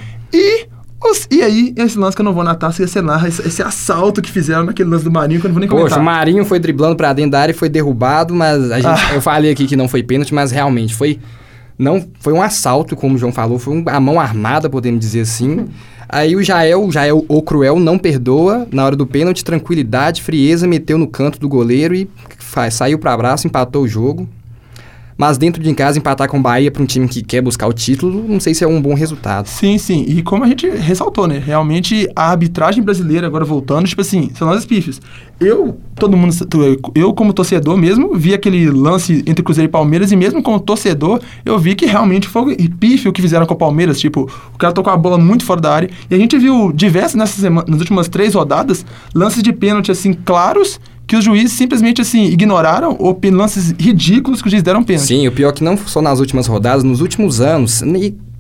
E, 1.32 1.42
aí, 1.42 1.74
esse 1.76 1.98
lance 1.98 2.16
que 2.16 2.22
eu 2.22 2.26
não 2.26 2.34
vou 2.34 2.44
natar, 2.44 2.74
se 2.74 2.86
você 2.88 3.02
narra 3.02 3.28
esse, 3.28 3.46
esse 3.48 3.62
assalto 3.62 4.22
que 4.22 4.32
fizeram 4.32 4.64
naquele 4.66 4.90
lance 4.90 5.04
do 5.04 5.12
Marinho, 5.12 5.40
que 5.40 5.46
eu 5.48 5.50
não 5.50 5.54
vou 5.54 5.60
nem 5.62 5.70
ali. 5.70 5.78
Poxa, 5.78 5.96
comentar. 5.96 6.02
o 6.02 6.06
Marinho 6.06 6.46
foi 6.46 6.60
driblando 6.60 6.96
pra 6.96 7.14
dentro 7.14 7.32
da 7.32 7.40
área 7.42 7.52
e 7.52 7.56
foi 7.56 7.70
derrubado, 7.70 8.34
mas 8.34 8.72
a 8.72 8.80
gente, 8.80 8.88
Ah. 8.88 9.14
eu 9.16 9.22
falei 9.22 9.52
aqui 9.52 9.66
que 9.68 9.76
não 9.76 9.88
foi 9.88 10.04
pênalti, 10.04 10.34
mas 10.34 10.52
realmente 10.52 10.96
foi 10.96 11.20
não 11.80 12.04
foi 12.20 12.34
um 12.34 12.42
assalto, 12.42 12.96
como 12.96 13.14
o 13.16 13.18
João 13.20 13.32
falou, 13.32 13.60
foi 13.60 13.76
um, 13.76 13.84
a 13.86 14.00
mão 14.00 14.20
armada, 14.20 14.68
podemos 14.68 15.00
dizer 15.00 15.22
assim. 15.22 15.68
Aí 16.10 16.36
o 16.36 16.42
Jael, 16.42 16.84
o 16.86 16.92
Jael, 16.92 17.24
o 17.28 17.42
Cruel, 17.42 17.80
não 17.80 18.00
perdoa. 18.00 18.68
Na 18.72 18.84
hora 18.86 18.96
do 18.96 19.06
pênalti, 19.06 19.44
tranquilidade, 19.44 20.24
frieza, 20.24 20.66
meteu 20.66 20.98
no 20.98 21.06
canto 21.08 21.38
do 21.40 21.48
goleiro 21.48 21.94
e 21.94 22.10
faz, 22.40 22.74
saiu 22.76 22.98
pra 22.98 23.14
abraço, 23.14 23.46
empatou 23.46 23.84
o 23.84 23.88
jogo. 23.88 24.28
Mas 25.18 25.38
dentro 25.38 25.64
de 25.64 25.74
casa, 25.74 25.98
empatar 25.98 26.30
com 26.30 26.38
o 26.38 26.42
Bahia 26.42 26.70
pra 26.70 26.84
um 26.84 26.86
time 26.86 27.08
que 27.08 27.24
quer 27.24 27.42
buscar 27.42 27.66
o 27.68 27.74
título, 27.74 28.24
não 28.28 28.40
sei 28.40 28.54
se 28.54 28.64
é 28.64 28.68
um 28.68 28.80
bom 28.80 28.94
resultado. 28.94 29.48
Sim, 29.48 29.78
sim. 29.80 30.06
E 30.08 30.22
como 30.22 30.44
a 30.44 30.48
gente 30.48 30.70
ressaltou, 30.70 31.26
né? 31.28 31.42
Realmente 31.44 32.08
a 32.16 32.30
arbitragem 32.30 32.84
brasileira, 32.84 33.26
agora 33.26 33.44
voltando, 33.44 33.88
tipo 33.88 34.02
assim, 34.02 34.30
são 34.36 34.48
nós 34.48 34.64
pífios. 34.66 35.02
Eu, 35.40 35.78
todo 35.96 36.16
mundo, 36.16 36.34
eu 36.94 37.14
como 37.14 37.34
torcedor 37.34 37.78
mesmo, 37.78 38.16
vi 38.16 38.34
aquele 38.34 38.70
lance 38.70 39.24
entre 39.26 39.44
Cruzeiro 39.44 39.68
e 39.70 39.72
Palmeiras, 39.72 40.12
e 40.12 40.16
mesmo 40.16 40.42
como 40.44 40.60
torcedor, 40.60 41.20
eu 41.44 41.58
vi 41.58 41.74
que 41.74 41.86
realmente 41.88 42.28
foi 42.28 42.56
pífio 42.80 43.10
o 43.10 43.14
que 43.14 43.22
fizeram 43.22 43.46
com 43.48 43.54
o 43.56 43.58
Palmeiras. 43.58 44.00
Tipo, 44.00 44.30
o 44.54 44.58
cara 44.58 44.72
tocou 44.74 44.94
a 44.94 44.98
bola 44.98 45.18
muito 45.18 45.44
fora 45.44 45.60
da 45.62 45.74
área. 45.74 45.90
E 46.12 46.14
a 46.14 46.18
gente 46.18 46.38
viu 46.38 46.72
diversas 46.72 47.16
nessas 47.16 47.42
sema- 47.42 47.66
nas 47.68 47.80
últimas 47.80 48.08
três 48.08 48.36
rodadas, 48.36 48.86
lances 49.16 49.42
de 49.42 49.52
pênalti, 49.52 49.92
assim, 49.92 50.14
claros, 50.14 50.80
que 51.08 51.16
os 51.16 51.24
juízes 51.24 51.54
simplesmente, 51.54 52.02
assim, 52.02 52.26
ignoraram, 52.26 52.98
ou 53.00 53.18
lances 53.32 53.74
ridículos 53.80 54.42
que 54.42 54.48
os 54.48 54.52
juízes 54.52 54.64
deram 54.64 54.84
pênalti. 54.84 55.08
Sim, 55.08 55.28
o 55.28 55.32
pior 55.32 55.50
é 55.50 55.54
que 55.54 55.64
não 55.64 55.78
só 55.78 56.02
nas 56.02 56.20
últimas 56.20 56.48
rodadas, 56.48 56.84
nos 56.84 57.00
últimos 57.00 57.40
anos, 57.40 57.82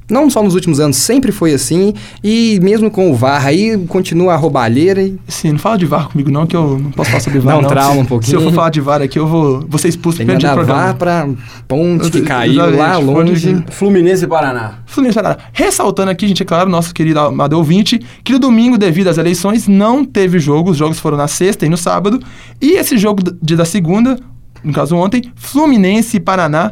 não 0.09 0.29
só 0.29 0.41
nos 0.41 0.55
últimos 0.55 0.79
anos, 0.79 0.97
sempre 0.97 1.31
foi 1.31 1.53
assim, 1.53 1.93
e 2.23 2.59
mesmo 2.61 2.89
com 2.89 3.11
o 3.11 3.15
VAR 3.15 3.45
aí, 3.45 3.77
continua 3.87 4.33
a 4.33 4.35
roubalheira 4.37 5.01
e 5.01 5.17
Sim, 5.27 5.51
não 5.53 5.59
fala 5.59 5.77
de 5.77 5.85
VAR 5.85 6.07
comigo 6.09 6.31
não, 6.31 6.47
que 6.47 6.55
eu 6.55 6.79
não 6.79 6.91
posso 6.91 7.09
falar 7.09 7.21
sobre 7.21 7.39
VAR 7.39 7.53
Dá 7.55 7.59
um 7.59 7.61
não. 7.63 7.69
trauma 7.69 7.99
um 7.99 8.03
Se- 8.03 8.07
pouquinho. 8.09 8.29
Se 8.29 8.35
eu 8.35 8.41
for 8.49 8.53
falar 8.55 8.69
de 8.69 8.81
VAR 8.81 9.01
aqui, 9.01 9.19
eu 9.19 9.27
vou, 9.27 9.65
vou 9.67 9.77
ser 9.79 9.89
expulso 9.89 10.17
tem 10.19 10.25
que 10.25 10.31
primeiro 10.33 10.39
dia 10.39 10.49
do 10.49 10.55
programa. 10.65 10.81
VAR 10.87 10.95
pra 10.95 11.27
ponte 11.67 12.09
que 12.09 12.21
caiu 12.21 12.75
lá 12.77 12.97
longe. 12.97 13.63
Fluminense 13.71 14.23
e 14.23 14.27
Paraná. 14.27 14.75
Fluminense 14.85 15.15
Paraná. 15.15 15.37
Ressaltando 15.53 16.11
aqui, 16.11 16.27
gente, 16.27 16.41
é 16.41 16.45
claro, 16.45 16.69
nosso 16.69 16.93
querido 16.93 17.19
amado 17.19 17.53
ouvinte, 17.53 17.99
que 18.23 18.31
no 18.31 18.39
domingo, 18.39 18.77
devido 18.77 19.07
às 19.09 19.17
eleições, 19.17 19.67
não 19.67 20.05
teve 20.05 20.39
jogo. 20.39 20.71
Os 20.71 20.77
jogos 20.77 20.99
foram 20.99 21.17
na 21.17 21.27
sexta 21.27 21.65
e 21.65 21.69
no 21.69 21.77
sábado. 21.77 22.19
E 22.61 22.71
esse 22.77 22.97
jogo 22.97 23.21
de, 23.41 23.55
da 23.55 23.65
segunda, 23.65 24.17
no 24.63 24.71
caso 24.73 24.95
ontem, 24.95 25.21
Fluminense 25.35 26.17
e 26.17 26.19
Paraná. 26.19 26.71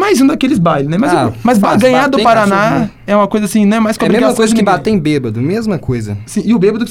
Mais 0.00 0.20
um 0.20 0.26
daqueles 0.26 0.58
bailes, 0.58 0.88
né? 0.90 0.96
Mas, 0.98 1.12
Ah, 1.12 1.32
mas 1.44 1.58
faz, 1.58 1.80
ganhar 1.80 2.08
do 2.08 2.18
Paraná 2.22 2.56
cachorro. 2.56 2.90
é 3.06 3.14
uma 3.16 3.28
coisa 3.28 3.46
assim, 3.46 3.66
né? 3.66 3.78
Mais 3.78 3.96
É 4.00 4.06
a 4.06 4.08
mesma 4.08 4.34
coisa 4.34 4.54
que 4.54 4.62
bater 4.62 4.90
em 4.90 4.98
bêbado, 4.98 5.40
mesma 5.40 5.78
coisa. 5.78 6.16
Sim, 6.26 6.42
e 6.44 6.54
o 6.54 6.58
bêbado 6.58 6.84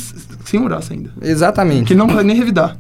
sem 0.46 0.62
braço 0.64 0.94
ainda. 0.94 1.10
Exatamente. 1.22 1.86
Que 1.88 1.94
ele 1.94 2.00
não 2.00 2.08
consegue 2.08 2.28
nem 2.28 2.38
revidar. 2.38 2.78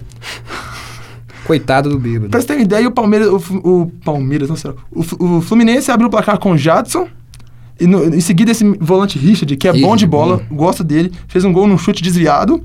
Coitado 1.45 1.89
do 1.89 1.97
bêbado. 1.99 2.29
Pra 2.29 2.39
você 2.39 2.47
ter 2.47 2.53
uma 2.53 2.61
ideia, 2.61 2.87
o 2.87 2.91
Palmeiras. 2.91 3.27
O, 3.29 3.37
o 3.81 3.91
Palmeiras, 4.05 4.49
não 4.49 4.55
sei. 4.55 4.71
O, 4.91 5.37
o 5.37 5.41
Fluminense 5.41 5.91
abriu 5.91 6.07
o 6.07 6.11
placar 6.11 6.37
com 6.37 6.51
o 6.51 6.57
Jadson. 6.57 7.07
E 7.79 7.87
no- 7.87 8.05
em 8.13 8.19
seguida, 8.21 8.51
esse 8.51 8.63
volante 8.79 9.17
Richard, 9.17 9.55
que 9.57 9.67
é 9.67 9.75
Ih, 9.75 9.81
bom 9.81 9.95
de 9.95 10.05
bola, 10.05 10.41
bom. 10.49 10.55
gosto 10.57 10.83
dele, 10.83 11.11
fez 11.27 11.43
um 11.45 11.51
gol 11.53 11.65
num 11.65 11.77
chute 11.77 12.03
desviado. 12.03 12.61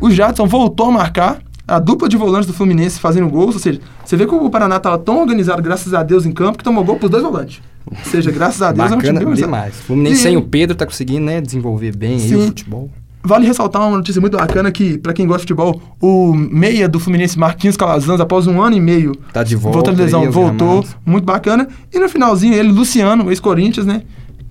O 0.00 0.10
Jadson 0.10 0.46
voltou 0.46 0.88
a 0.88 0.92
marcar. 0.92 1.38
A 1.68 1.78
dupla 1.78 2.08
de 2.08 2.16
volantes 2.16 2.46
do 2.46 2.52
Fluminense 2.52 2.98
fazendo 3.00 3.28
gols, 3.28 3.54
ou 3.54 3.60
seja, 3.60 3.80
você 4.04 4.16
vê 4.16 4.26
que 4.26 4.34
o 4.34 4.48
Paraná 4.50 4.76
estava 4.76 4.98
tão 4.98 5.20
organizado, 5.20 5.60
graças 5.62 5.92
a 5.94 6.02
Deus, 6.02 6.24
em 6.26 6.32
campo, 6.32 6.58
que 6.58 6.64
tomou 6.64 6.84
gol 6.84 6.96
pros 6.96 7.10
dois 7.10 7.22
volantes. 7.22 7.60
Ou 7.90 7.96
seja, 8.04 8.30
graças 8.30 8.60
a 8.62 8.72
Deus 8.72 8.90
é 8.90 8.94
um 8.94 8.98
time 8.98 9.12
Bacana 9.14 9.34
demais. 9.36 9.74
O 9.80 9.82
Fluminense 9.84 10.20
E- 10.20 10.22
sem 10.22 10.36
o 10.36 10.42
Pedro 10.42 10.76
tá 10.76 10.84
conseguindo, 10.86 11.24
né, 11.26 11.40
desenvolver 11.40 11.96
bem 11.96 12.16
aí 12.20 12.36
o 12.36 12.46
futebol. 12.46 12.90
Vale 13.22 13.44
ressaltar 13.44 13.82
uma 13.82 13.96
notícia 13.96 14.20
muito 14.20 14.36
bacana 14.36 14.70
que, 14.70 14.98
pra 14.98 15.12
quem 15.12 15.26
gosta 15.26 15.40
de 15.44 15.52
futebol, 15.52 15.82
o 16.00 16.32
meia 16.32 16.88
do 16.88 17.00
Fluminense, 17.00 17.36
Marquinhos 17.36 17.76
Calazans, 17.76 18.20
após 18.20 18.46
um 18.46 18.62
ano 18.62 18.76
e 18.76 18.80
meio 18.80 19.16
Tá 19.32 19.42
de 19.42 19.56
volta. 19.56 19.92
de 19.92 20.00
lesão, 20.00 20.22
aí, 20.22 20.28
voltou, 20.28 20.84
muito 21.04 21.24
bacana. 21.24 21.66
E 21.92 21.98
no 21.98 22.08
finalzinho, 22.08 22.54
ele, 22.54 22.68
Luciano, 22.70 23.28
ex-Corinthians, 23.30 23.84
né? 23.84 24.02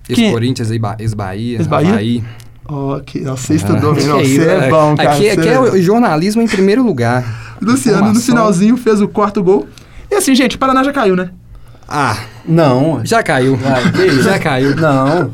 Ex-Corinthians, 0.08 0.70
ex-Bahia, 0.70 1.56
Ex-Bahia? 1.56 2.24
Ó, 2.68 2.98
que, 3.00 3.20
você 3.20 3.54
Ah, 3.64 3.72
meu 3.80 3.94
que 3.94 4.00
irmão. 4.00 4.18
é 4.18 4.24
Você 4.24 4.30
isso, 4.30 4.42
é 4.42 4.60
né? 4.60 4.68
bom, 4.68 4.96
cara. 4.96 5.10
Aqui, 5.10 5.28
aqui 5.30 5.48
é 5.48 5.60
o 5.60 5.80
jornalismo 5.80 6.42
em 6.42 6.48
primeiro 6.48 6.82
lugar. 6.82 7.56
Luciano, 7.62 7.98
no 7.98 8.02
Informação. 8.10 8.34
finalzinho, 8.34 8.76
fez 8.76 9.00
o 9.00 9.06
quarto 9.08 9.42
gol. 9.42 9.66
E 10.10 10.14
assim, 10.14 10.34
gente, 10.34 10.56
o 10.56 10.58
Paraná 10.58 10.82
já 10.82 10.92
caiu, 10.92 11.14
né? 11.16 11.30
Ah, 11.88 12.16
Não. 12.46 13.00
já 13.04 13.22
caiu. 13.22 13.56
Isso? 14.06 14.22
já 14.22 14.38
caiu. 14.38 14.74
Não. 14.76 15.30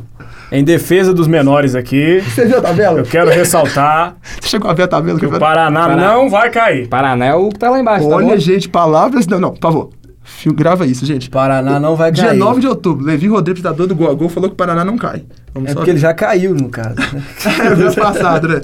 Em 0.51 0.63
defesa 0.63 1.15
dos 1.15 1.27
menores 1.27 1.75
aqui, 1.75 2.21
Você 2.21 2.45
viu 2.45 2.59
a 2.59 2.61
tabela? 2.61 2.99
eu 2.99 3.05
quero 3.07 3.31
ressaltar 3.31 4.17
Você 4.39 4.51
chegou 4.51 4.71
a 4.71 4.75
ver 4.75 4.83
a 4.83 4.89
tabela? 4.89 5.19
que 5.19 5.25
o? 5.25 5.31
Paraná 5.39 5.81
Paraná. 5.81 6.13
não 6.13 6.29
vai 6.29 6.51
cair. 6.51 6.87
Paraná 6.89 7.25
é 7.25 7.35
o 7.35 7.49
que 7.49 7.59
tá 7.59 7.71
lá 7.71 7.81
embaixo, 7.81 8.07
tá 8.07 8.15
Olha, 8.17 8.27
bom? 8.27 8.37
gente, 8.37 8.69
palavras... 8.69 9.27
Não, 9.27 9.41
não, 9.41 9.53
por 9.53 9.61
favor. 9.63 9.91
Fio- 10.25 10.55
Grava 10.55 10.87
isso, 10.87 11.05
gente. 11.05 11.29
Paraná 11.29 11.81
não 11.81 11.97
vai 11.97 12.13
Dia 12.13 12.29
cair. 12.29 12.39
9 12.39 12.61
de 12.61 12.67
outubro, 12.69 13.05
Levi 13.05 13.27
Rodrigues, 13.27 13.63
dador 13.63 13.87
do 13.87 13.95
Gol 13.95 14.11
a 14.11 14.15
Gol, 14.15 14.29
falou 14.29 14.49
que 14.49 14.55
o 14.55 14.57
Paraná 14.57 14.85
não 14.85 14.97
cai. 14.97 15.25
Vamos 15.53 15.69
É 15.69 15.73
só 15.73 15.79
porque 15.81 15.91
ele 15.91 15.99
já 15.99 16.15
caiu, 16.15 16.55
no 16.55 16.69
caso. 16.69 16.95
né? 16.97 17.23
É, 17.73 17.75
mês 17.75 17.95
passado, 17.95 18.49
né? 18.49 18.61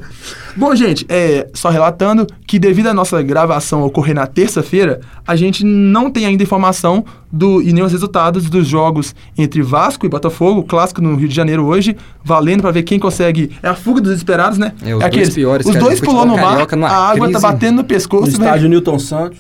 Bom, 0.57 0.75
gente, 0.75 1.05
é, 1.09 1.47
só 1.53 1.69
relatando 1.69 2.27
que 2.47 2.59
devido 2.59 2.87
à 2.89 2.95
nossa 2.95 3.21
gravação 3.23 3.83
ocorrer 3.83 4.15
na 4.15 4.27
terça-feira, 4.27 5.01
a 5.27 5.37
gente 5.37 5.65
não 5.65 6.11
tem 6.11 6.25
ainda 6.27 6.43
informação 6.43 7.05
do, 7.31 7.61
e 7.61 7.73
nem 7.73 7.85
os 7.85 7.93
resultados 7.93 8.49
dos 8.49 8.67
jogos 8.67 9.15
entre 9.37 9.61
Vasco 9.61 10.07
e 10.07 10.09
Botafogo, 10.09 10.63
clássico 10.63 11.03
no 11.03 11.15
Rio 11.17 11.29
de 11.29 11.35
Janeiro 11.35 11.67
hoje, 11.67 11.97
valendo 12.25 12.63
pra 12.63 12.71
ver 12.71 12.83
quem 12.85 12.99
consegue. 12.99 13.51
É 13.63 13.69
a 13.69 13.75
fuga 13.75 14.01
dos 14.01 14.13
esperados, 14.17 14.59
né? 14.59 14.73
É, 14.85 14.95
os 14.97 15.01
dois 15.11 15.35
piores, 15.35 15.67
Os 15.67 15.73
cara, 15.73 15.85
dois 15.85 16.01
do 16.01 16.07
pulou 16.07 16.25
no 16.25 16.37
mar, 16.37 16.67
a 16.89 16.97
água 17.11 17.27
tá 17.27 17.33
crise. 17.33 17.43
batendo 17.43 17.77
no 17.77 17.85
pescoço. 17.85 18.27
No 18.27 18.31
velho. 18.33 18.45
estádio 18.45 18.69
Newton 18.69 18.99
Santos. 18.99 19.39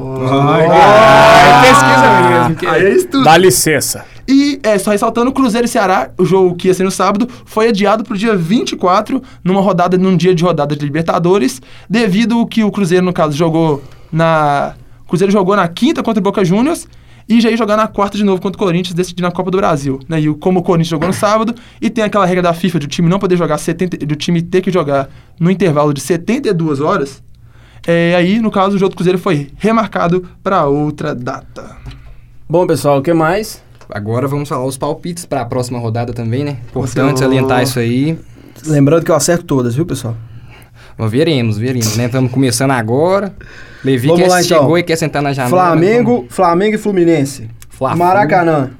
Ah, 0.00 1.62
pesquisa 1.62 2.38
mesmo. 2.38 2.56
que- 2.56 2.66
Aí 2.66 2.84
é 2.86 2.90
isso 2.94 3.08
tudo. 3.08 3.24
Dá 3.24 3.36
licença. 3.36 4.04
E 4.26 4.60
é, 4.62 4.78
só 4.78 4.90
ressaltando, 4.90 5.32
Cruzeiro 5.32 5.64
e 5.64 5.68
Ceará, 5.68 6.10
o 6.18 6.24
jogo 6.24 6.54
que 6.54 6.68
ia 6.68 6.74
ser 6.74 6.84
no 6.84 6.90
sábado, 6.90 7.26
foi 7.46 7.68
adiado 7.68 8.04
para 8.04 8.14
o 8.14 8.16
dia 8.16 8.36
24, 8.36 9.22
numa 9.42 9.60
rodada, 9.60 9.96
num 9.96 10.16
dia 10.16 10.34
de 10.34 10.44
rodada 10.44 10.76
de 10.76 10.84
Libertadores, 10.84 11.62
devido 11.88 12.44
que 12.46 12.62
o 12.62 12.70
Cruzeiro, 12.70 13.04
no 13.04 13.12
caso, 13.12 13.34
jogou 13.36 13.82
na. 14.12 14.74
O 15.04 15.08
Cruzeiro 15.08 15.32
jogou 15.32 15.56
na 15.56 15.66
quinta 15.66 16.02
contra 16.02 16.20
o 16.20 16.22
Boca 16.22 16.44
Juniors 16.44 16.86
e 17.26 17.40
já 17.40 17.50
ia 17.50 17.56
jogar 17.56 17.76
na 17.78 17.86
quarta 17.86 18.18
de 18.18 18.24
novo 18.24 18.40
contra 18.42 18.60
o 18.60 18.64
Corinthians, 18.66 18.92
decidindo 18.94 19.26
a 19.26 19.30
Copa 19.32 19.50
do 19.50 19.56
Brasil. 19.56 19.98
Né? 20.06 20.20
E 20.20 20.28
o- 20.28 20.34
como 20.34 20.60
o 20.60 20.62
Corinthians 20.62 20.88
jogou 20.88 21.08
no 21.08 21.14
sábado, 21.14 21.54
e 21.80 21.88
tem 21.88 22.04
aquela 22.04 22.26
regra 22.26 22.42
da 22.42 22.52
FIFA 22.52 22.78
de 22.80 22.86
o 22.86 22.88
time 22.88 23.08
não 23.08 23.18
poder 23.18 23.36
jogar 23.36 23.56
70, 23.56 23.96
do 24.04 24.14
time 24.14 24.42
ter 24.42 24.60
que 24.60 24.70
jogar 24.70 25.08
no 25.40 25.50
intervalo 25.50 25.94
de 25.94 26.00
72 26.02 26.80
horas. 26.80 27.22
É, 27.86 28.14
aí, 28.16 28.40
no 28.40 28.50
caso, 28.50 28.76
o 28.76 28.78
jogo 28.78 28.90
do 28.90 28.96
Cruzeiro 28.96 29.18
foi 29.18 29.50
remarcado 29.58 30.28
para 30.42 30.66
outra 30.66 31.14
data. 31.14 31.76
Bom, 32.48 32.66
pessoal, 32.66 32.98
o 32.98 33.02
que 33.02 33.12
mais? 33.12 33.62
Agora 33.90 34.28
vamos 34.28 34.48
falar 34.48 34.64
os 34.66 34.76
palpites 34.76 35.24
pra 35.24 35.44
próxima 35.44 35.78
rodada 35.78 36.12
também, 36.12 36.44
né? 36.44 36.58
Importante 36.68 37.20
salientar 37.20 37.62
isso 37.62 37.78
aí. 37.78 38.18
Lembrando 38.66 39.04
que 39.04 39.10
eu 39.10 39.14
acerto 39.14 39.44
todas, 39.44 39.74
viu, 39.74 39.86
pessoal? 39.86 40.16
Mas 40.96 41.10
veremos, 41.10 41.56
veremos, 41.56 41.96
né? 41.96 42.06
Estamos 42.06 42.30
começando 42.30 42.72
agora. 42.72 43.32
Levi 43.84 44.08
Vamos 44.08 44.22
quer, 44.22 44.28
lá, 44.28 44.42
então. 44.42 44.58
chegou 44.58 44.76
e 44.78 44.82
quer 44.82 44.96
sentar 44.96 45.22
na 45.22 45.32
janela. 45.32 45.50
Flamengo, 45.56 46.26
Flamengo 46.28 46.74
e 46.74 46.78
Fluminense. 46.78 47.48
Fla-Flu. 47.70 47.98
Maracanã. 47.98 48.70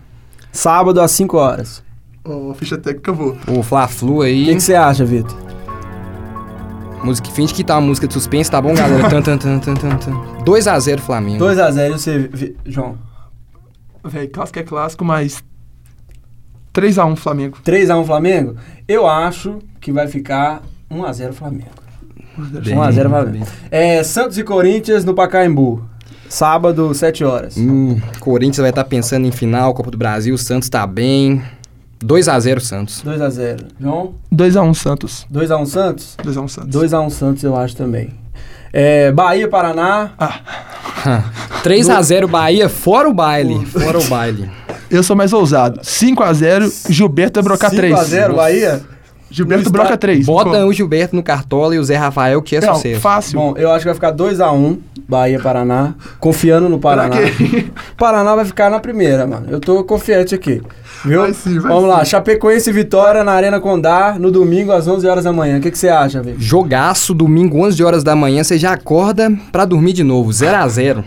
Sábado 0.50 1.00
às 1.00 1.12
5 1.12 1.36
horas. 1.36 1.82
Ó, 2.24 2.52
ficha 2.54 2.76
técnica, 2.76 3.10
eu 3.10 3.14
vou. 3.14 3.36
O 3.46 3.62
Fla-Flu 3.62 4.16
O 4.16 4.22
aí. 4.22 4.46
que 4.46 4.54
que 4.56 4.60
você 4.60 4.74
acha, 4.74 5.04
Vitor? 5.04 5.36
Música, 7.02 7.30
finge 7.30 7.54
que 7.54 7.64
tá 7.64 7.74
uma 7.76 7.86
música 7.86 8.06
de 8.06 8.14
suspense, 8.14 8.50
tá 8.50 8.60
bom, 8.60 8.74
galera? 8.74 9.08
Tan, 9.08 9.22
tan, 9.22 9.38
tan, 9.38 9.58
tan, 9.58 9.74
tan, 9.74 9.96
tan. 9.96 10.12
2x0 10.44 10.98
Flamengo. 10.98 11.44
2x0, 11.44 11.92
você, 11.92 12.54
João. 12.66 12.98
Véi, 14.04 14.28
clássico 14.28 14.58
é 14.58 14.62
clássico, 14.62 15.04
mas 15.04 15.42
3x1 16.74 17.16
Flamengo. 17.16 17.58
3x1 17.64 18.04
Flamengo? 18.04 18.56
Eu 18.86 19.06
acho 19.06 19.58
que 19.80 19.92
vai 19.92 20.06
ficar 20.06 20.62
1x0 20.90 21.32
Flamengo. 21.32 21.70
Bem, 22.36 22.76
1x0 22.76 22.94
bem. 22.94 23.08
Flamengo. 23.08 23.46
É, 23.70 24.02
Santos 24.02 24.38
e 24.38 24.44
Corinthians 24.44 25.04
no 25.04 25.14
Pacaembu. 25.14 25.84
Sábado, 26.28 26.92
7 26.94 27.24
horas. 27.24 27.56
Hum, 27.56 27.98
Corinthians 28.20 28.58
vai 28.58 28.70
estar 28.70 28.84
pensando 28.84 29.26
em 29.26 29.32
final, 29.32 29.72
Copa 29.72 29.90
do 29.90 29.96
Brasil, 29.96 30.34
o 30.34 30.38
Santos 30.38 30.68
tá 30.68 30.86
bem. 30.86 31.42
2x0 32.04 32.60
Santos. 32.60 33.02
2x0. 33.04 33.66
João? 33.80 34.14
2x1 34.32 34.74
Santos. 34.74 35.26
2x1 35.32 35.66
Santos? 35.66 36.16
2x1 36.24 36.48
Santos. 36.48 36.80
2x1 36.80 37.10
Santos, 37.10 37.42
eu 37.42 37.56
acho 37.56 37.76
também. 37.76 38.10
É, 38.72 39.10
Bahia, 39.12 39.48
Paraná. 39.48 40.10
3x0 41.62 42.26
Bahia, 42.26 42.68
fora 42.68 43.08
o 43.08 43.14
baile. 43.14 43.64
Fora 43.66 43.98
o 43.98 44.04
baile. 44.04 44.50
Eu 44.90 45.02
sou 45.02 45.16
mais 45.16 45.32
ousado. 45.32 45.80
5x0, 45.80 46.90
Gilberto 46.92 47.40
vai 47.40 47.44
brocar 47.44 47.70
3. 47.70 47.94
5x0 47.98 48.34
Bahia? 48.34 48.80
Gilberto 49.30 49.64
No 49.66 49.70
broca 49.70 49.84
estádio- 49.88 50.00
3. 50.00 50.26
Bota 50.26 50.64
o 50.66 50.72
Gilberto 50.72 51.14
no 51.14 51.22
Cartola 51.22 51.74
e 51.74 51.78
o 51.78 51.84
Zé 51.84 51.96
Rafael, 51.96 52.40
que 52.40 52.56
é 52.56 52.60
Não, 52.60 52.74
sucesso. 52.74 53.00
fácil. 53.00 53.38
Bom, 53.38 53.54
eu 53.56 53.70
acho 53.70 53.80
que 53.80 53.84
vai 53.86 53.94
ficar 53.94 54.10
2x1 54.12 54.78
Bahia, 55.08 55.38
Paraná. 55.40 55.94
Confiando 56.20 56.68
no 56.68 56.78
Paraná. 56.78 57.16
Paraná 57.96 58.34
vai 58.34 58.44
ficar 58.44 58.70
na 58.70 58.78
primeira, 58.80 59.26
mano. 59.26 59.46
Eu 59.50 59.60
tô 59.60 59.82
confiante 59.84 60.34
aqui. 60.34 60.60
Viu? 61.04 61.20
Vai 61.22 61.32
sim, 61.32 61.58
vai 61.58 61.72
Vamos 61.72 61.88
lá. 61.88 62.04
sim. 62.04 62.10
Chapecoense 62.10 62.68
e 62.70 62.72
Vitória 62.72 63.22
na 63.24 63.32
Arena 63.32 63.60
Condá 63.60 64.16
no 64.18 64.30
domingo 64.30 64.72
às 64.72 64.86
11 64.88 65.06
horas 65.06 65.24
da 65.24 65.32
manhã. 65.32 65.58
O 65.58 65.60
que 65.60 65.70
que 65.70 65.78
você 65.78 65.88
acha, 65.88 66.20
velho? 66.22 66.36
Jogaço, 66.38 67.14
domingo, 67.14 67.58
11 67.64 67.82
horas 67.82 68.02
da 68.04 68.14
manhã, 68.16 68.42
você 68.44 68.58
já 68.58 68.72
acorda 68.72 69.30
pra 69.52 69.64
dormir 69.64 69.92
de 69.92 70.02
novo. 70.04 70.30
0x0. 70.30 71.04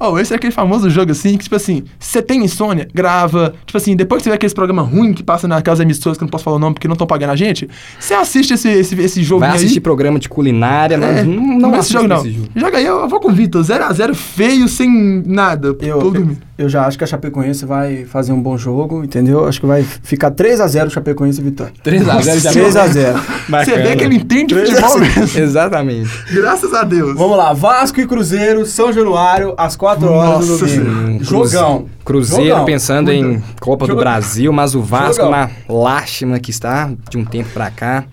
Oh, 0.00 0.18
esse 0.18 0.32
é 0.32 0.36
aquele 0.36 0.52
famoso 0.52 0.88
jogo 0.88 1.10
assim, 1.12 1.36
que 1.36 1.44
tipo 1.44 1.56
assim, 1.56 1.84
se 1.98 2.12
você 2.12 2.22
tem 2.22 2.44
insônia, 2.44 2.88
grava. 2.94 3.54
Tipo 3.66 3.76
assim, 3.78 3.96
depois 3.96 4.20
que 4.20 4.24
você 4.24 4.30
vê 4.30 4.36
aqueles 4.36 4.54
programas 4.54 4.86
ruins 4.88 5.14
que 5.16 5.22
passam 5.22 5.48
naquelas 5.48 5.80
emissoras 5.80 6.16
que 6.16 6.22
eu 6.22 6.26
não 6.26 6.30
posso 6.30 6.44
falar 6.44 6.56
o 6.56 6.60
nome 6.60 6.74
porque 6.74 6.86
não 6.86 6.92
estão 6.94 7.06
pagando 7.06 7.30
a 7.30 7.36
gente, 7.36 7.68
você 7.98 8.14
assiste 8.14 8.54
esse, 8.54 8.68
esse, 8.68 8.94
esse 9.00 9.22
jogo 9.22 9.40
Vai 9.40 9.50
aí. 9.50 9.56
assistir 9.56 9.80
programa 9.80 10.18
de 10.18 10.28
culinária, 10.28 10.94
É, 10.94 10.98
mas 10.98 11.26
não, 11.26 11.34
não 11.58 11.70
vai 11.70 11.80
assistir 11.80 11.96
assiste 11.96 12.08
jogo, 12.08 12.08
não. 12.08 12.16
esse 12.18 12.30
jogo. 12.32 12.48
Joga 12.54 12.78
aí, 12.78 12.84
eu 12.86 13.08
vou 13.08 13.20
com 13.20 13.28
o 13.30 13.34
Vitor. 13.34 13.62
0x0 13.62 14.14
feio, 14.14 14.68
sem 14.68 15.22
nada. 15.26 15.68
Eu, 15.80 16.00
eu, 16.14 16.36
eu 16.56 16.68
já 16.68 16.86
acho 16.86 16.96
que 16.96 17.02
a 17.04 17.06
Chapecoense 17.06 17.66
vai 17.66 18.04
fazer 18.04 18.32
um 18.32 18.40
bom 18.40 18.56
jogo, 18.56 19.02
entendeu? 19.02 19.46
Acho 19.46 19.60
que 19.60 19.66
vai 19.66 19.82
ficar 19.82 20.30
3x0 20.30 20.90
Chapecoense 20.90 21.40
e 21.40 21.44
Vitória. 21.44 21.72
3x0 21.84 22.38
já 22.40 22.52
3x0. 22.52 23.64
Você 23.64 23.76
vê 23.82 23.96
que 23.96 24.04
ele 24.04 24.16
entende 24.16 24.54
futebol 24.54 24.98
mesmo. 25.00 25.40
Exatamente. 25.40 26.08
Graças 26.32 26.72
a 26.72 26.84
Deus. 26.84 27.16
Vamos 27.16 27.36
lá, 27.36 27.52
Vasco 27.52 28.00
e 28.00 28.06
Cruzeiro, 28.06 28.64
São 28.64 28.92
Januário, 28.92 29.54
às 29.56 29.74
4 29.76 29.87
horas 29.96 30.46
do 30.46 30.52
Nossa 30.52 30.66
domingo. 30.66 31.24
Senhora. 31.24 31.24
Jogão. 31.24 31.86
Cruzeiro 32.04 32.44
Jogão. 32.50 32.64
pensando 32.64 33.10
em 33.12 33.42
Copa 33.60 33.84
do 33.86 33.90
Jogão. 33.92 34.04
Brasil, 34.04 34.52
mas 34.52 34.74
o 34.74 34.82
Vasco 34.82 35.16
Jogão. 35.24 35.30
na 35.30 35.50
lástima 35.68 36.38
que 36.38 36.50
está 36.50 36.90
de 37.10 37.16
um 37.18 37.24
tempo 37.24 37.48
pra 37.52 37.70
cá. 37.70 38.04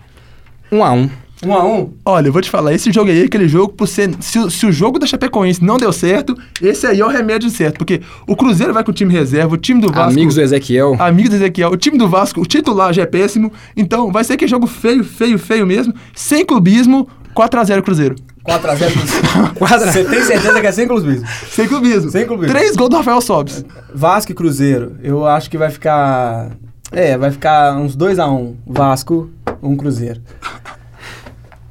1x1. 0.72 1.10
1x1. 1.44 1.90
Olha, 2.06 2.28
eu 2.28 2.34
vou 2.34 2.42
te 2.42 2.50
falar, 2.50 2.74
esse 2.74 2.92
jogo 2.92 3.12
aí 3.12 3.24
aquele 3.24 3.48
jogo, 3.48 3.74
por 3.74 3.88
ser, 3.88 4.10
se, 4.22 4.40
o- 4.40 4.50
se 4.50 4.66
o 4.66 4.72
jogo 4.72 4.98
da 4.98 5.06
Chapecoense 5.06 5.64
não 5.64 5.78
deu 5.78 5.92
certo, 5.92 6.36
esse 6.62 6.88
aí 6.88 7.00
é 7.02 7.06
o 7.06 7.10
remédio 7.10 7.50
certo. 7.50 7.78
Porque 7.78 8.02
o 8.26 8.36
Cruzeiro 8.36 8.74
vai 8.74 8.84
com 8.84 8.92
o 8.92 8.94
time 8.94 9.12
reserva, 9.14 9.54
o 9.54 9.58
time 9.58 9.82
do 9.82 9.92
Vasco... 9.92 10.12
Amigos 10.12 10.36
do 10.36 10.42
Ezequiel. 10.42 10.96
Amigos 10.98 11.30
do 11.32 11.36
Ezequiel, 11.36 11.70
o 11.72 11.78
time 11.78 11.98
do 11.98 12.08
Vasco, 12.08 12.42
o 12.42 12.46
titular 12.46 12.94
já 12.94 13.04
é 13.04 13.06
péssimo. 13.06 13.52
Então, 13.76 14.12
vai 14.12 14.24
ser 14.24 14.34
aquele 14.34 14.50
jogo 14.50 14.66
feio, 14.66 15.04
feio, 15.04 15.38
feio 15.38 15.68
mesmo. 15.68 15.94
Sem 16.16 16.46
clubismo, 16.46 17.08
4x0 17.36 17.82
Cruzeiro. 17.84 18.16
4x0 18.46 18.92
Cruzeiro. 18.94 19.92
Você 19.92 20.04
tem 20.06 20.24
certeza 20.24 20.62
que 20.62 20.68
é 20.68 20.72
sem 20.72 20.88
clubismo? 20.88 21.28
Sem 21.50 21.68
clubismo. 21.68 22.12
Sem 22.12 22.26
clubismo. 22.28 22.54
Três 22.54 22.76
gols 22.76 22.90
do 22.90 22.98
Rafael 22.98 23.22
Sobes. 23.22 23.66
Vasco 23.94 24.32
e 24.32 24.36
Cruzeiro, 24.36 24.96
eu 25.02 25.26
acho 25.26 25.50
que 25.50 25.58
vai 25.58 25.70
ficar. 25.72 26.52
É, 26.92 27.18
vai 27.18 27.32
ficar 27.32 27.76
uns 27.76 27.98
2x1. 27.98 28.54
Vasco, 28.66 29.30
um 29.62 29.76
Cruzeiro. 29.76 30.22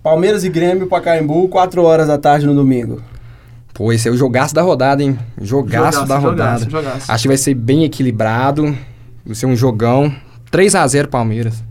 Palmeiras 0.03 0.45
e 0.45 0.49
Grêmio, 0.51 0.87
Pacaembu, 0.87 1.49
4 1.49 1.83
horas 1.83 2.09
da 2.09 2.19
tarde 2.19 2.47
no 2.47 2.55
domingo. 2.55 3.01
Pô, 3.73 3.93
esse 3.93 4.09
é 4.09 4.11
o 4.11 4.17
jogaço 4.17 4.55
da 4.55 4.63
rodada, 4.63 5.03
hein? 5.03 5.19
Jogaço, 5.41 6.01
Jogaço, 6.01 6.07
da 6.07 6.19
rodada. 6.19 6.59
jogaço, 6.65 6.71
jogaço. 6.71 7.13
Acho 7.13 7.23
que 7.23 7.29
vai 7.29 7.37
ser 7.37 7.55
bem 7.55 7.85
equilibrado. 7.85 8.77
Vai 9.25 9.35
ser 9.35 9.47
um 9.47 9.57
jogão. 9.57 10.15
3x0 10.53 11.07
Palmeiras. 11.07 11.63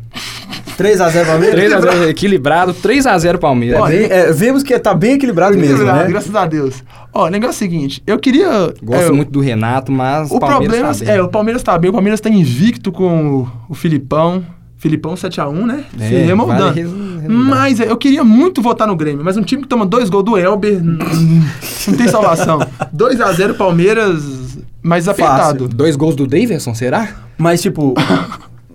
3x0 0.78 1.26
Palmeiras? 1.26 1.60
3x0 1.84 2.08
equilibrado, 2.10 2.74
3x0 2.74 3.38
Palmeiras. 3.38 3.80
É 3.84 3.88
bem- 3.90 4.08
é, 4.10 4.32
vemos 4.34 4.64
que 4.64 4.78
tá 4.80 4.94
bem 4.94 5.14
equilibrado 5.14 5.56
mesmo, 5.58 5.74
Equilibrado, 5.74 6.04
né? 6.04 6.10
Graças 6.10 6.36
a 6.36 6.46
Deus. 6.46 6.84
Ó, 7.14 7.26
o 7.28 7.30
negócio 7.30 7.52
é 7.52 7.56
o 7.56 7.60
seguinte, 7.60 8.02
eu 8.08 8.18
queria... 8.20 8.74
Gosto 8.82 9.10
é, 9.10 9.12
muito 9.12 9.32
do 9.32 9.40
Renato, 9.40 9.92
mas 9.92 10.32
O 10.32 10.40
Palmeiras 10.40 10.76
problema 10.78 10.94
tá 10.96 11.06
bem. 11.06 11.16
é, 11.16 11.22
o 11.22 11.28
Palmeiras 11.28 11.64
tá 11.64 11.78
bem, 11.78 11.90
o 11.90 11.94
Palmeiras 11.94 12.20
tá 12.20 12.30
invicto 12.30 12.92
com 12.92 13.42
o, 13.42 13.52
o 13.70 13.74
Filipão. 13.76 14.44
Filipão 14.78 15.14
7x1, 15.14 15.66
né? 15.66 15.86
É, 15.98 16.08
Se 16.10 16.14
remoldando. 16.16 16.66
vale. 16.74 16.86
Mas 17.30 17.80
é, 17.80 17.90
eu 17.90 17.96
queria 17.96 18.22
muito 18.22 18.62
votar 18.62 18.86
no 18.86 18.98
Grêmio, 18.98 19.24
mas 19.24 19.38
um 19.38 19.42
time 19.42 19.62
que 19.62 19.68
toma 19.70 19.86
dois 19.86 20.10
gols 20.10 20.26
do 20.26 20.38
Elber 20.38 20.82
não 20.84 21.98
tem 21.98 22.08
salvação. 22.10 22.60
2x0 22.94 23.54
Palmeiras, 23.56 24.58
mais 24.82 25.08
apertado. 25.08 25.70
Dois 25.70 25.96
gols 25.96 26.16
do 26.18 26.28
Davidson, 26.28 26.74
será? 26.76 27.08
Mas, 27.38 27.62
tipo, 27.62 27.94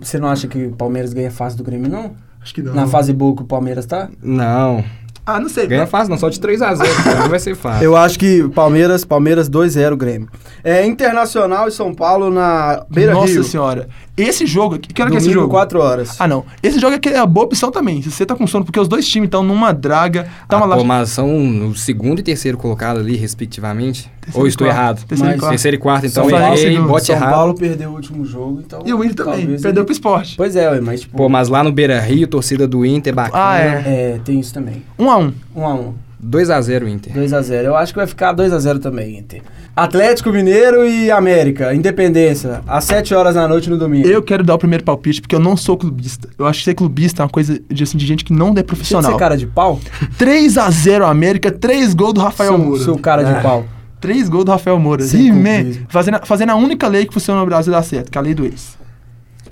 você 0.00 0.18
não 0.18 0.28
acha 0.28 0.46
que 0.46 0.66
o 0.66 0.72
Palmeiras 0.72 1.12
ganha 1.12 1.30
fácil 1.30 1.58
do 1.58 1.64
Grêmio, 1.64 1.90
não? 1.90 2.12
Acho 2.42 2.54
que 2.54 2.62
não. 2.62 2.74
Na 2.74 2.86
fase 2.86 3.12
boa 3.12 3.34
que 3.36 3.42
o 3.42 3.46
Palmeiras 3.46 3.86
tá? 3.86 4.08
Não. 4.22 4.84
Ah, 5.26 5.38
não 5.38 5.48
sei. 5.50 5.66
Ganha 5.66 5.86
fácil, 5.86 6.10
não, 6.10 6.16
só 6.18 6.30
de 6.30 6.40
3x0. 6.40 6.78
Não 7.20 7.28
vai 7.28 7.38
ser 7.38 7.54
fácil. 7.54 7.84
Eu 7.84 7.94
acho 7.94 8.18
que 8.18 8.48
Palmeiras, 8.48 9.04
Palmeiras 9.04 9.50
2-0 9.50 9.94
Grêmio. 9.94 10.28
É 10.64 10.86
Internacional 10.86 11.68
e 11.68 11.70
São 11.70 11.94
Paulo 11.94 12.30
na 12.30 12.82
Beira 12.88 13.12
Nossa 13.12 13.34
Rio. 13.34 13.44
senhora. 13.44 13.88
Esse 14.20 14.44
jogo 14.46 14.74
aqui. 14.76 14.92
Que 14.92 15.00
hora 15.00 15.10
que 15.10 15.16
é 15.16 15.18
esse 15.18 15.26
Domingo, 15.28 15.42
jogo? 15.42 15.52
4 15.54 15.80
horas. 15.80 16.16
Ah, 16.20 16.26
não. 16.26 16.44
Esse 16.62 16.78
jogo 16.80 16.96
aqui 16.96 17.08
é 17.08 17.18
a 17.18 17.26
boa 17.26 17.46
opção 17.46 17.70
também. 17.70 18.02
Se 18.02 18.10
você 18.10 18.26
tá 18.26 18.34
com 18.34 18.46
sono, 18.46 18.64
porque 18.64 18.80
os 18.80 18.88
dois 18.88 19.06
times 19.08 19.26
estão 19.28 19.42
numa 19.42 19.72
draga. 19.72 20.24
Tá 20.48 20.56
Ah, 20.56 20.64
uma 20.64 20.68
pô, 20.76 20.80
lá. 20.82 20.84
mas 20.84 21.10
são 21.10 21.68
o 21.68 21.74
segundo 21.76 22.18
e 22.18 22.22
terceiro 22.22 22.58
colocado 22.58 22.98
ali, 23.00 23.16
respectivamente. 23.16 24.10
Terceiro 24.20 24.40
Ou 24.42 24.46
estou 24.48 24.66
quarto. 24.66 24.76
errado? 24.78 25.04
Terceiro 25.06 25.30
e 25.30 25.32
Mas- 25.32 25.40
quarto. 25.40 25.50
Terceiro 25.52 25.74
e 25.76 25.78
quarto, 25.78 26.06
então 26.06 26.24
São 26.28 26.30
Paulo, 26.38 26.54
errei, 26.56 26.72
segundo. 26.74 26.88
bote 26.88 27.06
São 27.06 27.16
errado. 27.16 27.30
Paulo 27.30 27.54
perdeu 27.54 27.90
o 27.90 27.94
último 27.94 28.24
jogo, 28.24 28.60
então... 28.64 28.82
E 28.84 28.92
o 28.92 29.02
Inter 29.04 29.24
também. 29.24 29.46
Perdeu 29.46 29.70
ele- 29.70 29.84
pro 29.84 29.92
esporte. 29.92 30.36
Pois 30.36 30.54
é, 30.56 30.68
ué, 30.70 30.80
mas 30.80 31.00
tipo... 31.02 31.16
Pô, 31.16 31.28
mas 31.28 31.48
lá 31.48 31.62
no 31.64 31.72
Beira 31.72 31.98
Rio, 32.00 32.26
torcida 32.26 32.66
do 32.66 32.84
Inter, 32.84 33.14
bacana. 33.14 33.42
Ah, 33.44 33.58
é. 33.58 34.14
É, 34.14 34.20
tem 34.24 34.38
isso 34.40 34.52
também. 34.52 34.82
1x1. 34.98 35.32
1x1. 35.56 35.92
2x0 36.24 36.88
Inter. 36.88 37.12
2x0. 37.14 37.64
Eu 37.64 37.76
acho 37.76 37.92
que 37.92 37.98
vai 37.98 38.06
ficar 38.06 38.34
2x0 38.34 38.80
também, 38.80 39.18
Inter. 39.18 39.42
Atlético 39.76 40.32
Mineiro 40.32 40.84
e 40.84 41.10
América. 41.10 41.72
Independência. 41.72 42.60
Às 42.66 42.84
7 42.84 43.14
horas 43.14 43.34
da 43.36 43.46
noite 43.46 43.70
no 43.70 43.78
domingo. 43.78 44.08
Eu 44.08 44.20
quero 44.22 44.42
dar 44.42 44.54
o 44.56 44.58
primeiro 44.58 44.82
palpite, 44.82 45.20
porque 45.20 45.34
eu 45.36 45.38
não 45.40 45.56
sou 45.56 45.76
clubista. 45.76 46.28
Eu 46.36 46.46
acho 46.46 46.58
que 46.58 46.64
ser 46.64 46.74
clubista 46.74 47.22
é 47.22 47.24
uma 47.24 47.28
coisa 47.30 47.60
de, 47.70 47.82
assim, 47.84 47.96
de 47.96 48.04
gente 48.04 48.24
que 48.24 48.32
não 48.32 48.48
é 48.50 48.54
Você 48.54 48.62
profissional. 48.64 49.12
ser 49.12 49.18
cara 49.18 49.36
de 49.36 49.46
pau? 49.46 49.78
3x0 50.18 51.02
América, 51.08 51.50
3 51.52 51.94
gols 51.94 52.14
do 52.14 52.20
Rafael 52.20 52.54
Seu, 52.56 52.58
Moura. 52.58 52.82
seu 52.82 52.98
cara 52.98 53.22
de 53.22 53.30
Ah. 53.30 53.40
pau. 53.40 53.64
3 54.00 54.28
gols 54.28 54.44
do 54.44 54.50
Rafael 54.50 54.78
Moura. 54.78 55.04
Clubismo. 55.06 55.86
fazendo, 55.88 56.16
a- 56.16 56.26
fazendo 56.26 56.50
a 56.50 56.56
única 56.56 56.88
lei 56.88 57.06
que 57.06 57.12
funciona 57.14 57.40
no 57.40 57.46
Brasil 57.46 57.72
dar 57.72 57.82
certo, 57.82 58.10
que 58.10 58.18
é 58.18 58.20
a 58.20 58.22
lei 58.24 58.34
do 58.34 58.44
ex. 58.44 58.76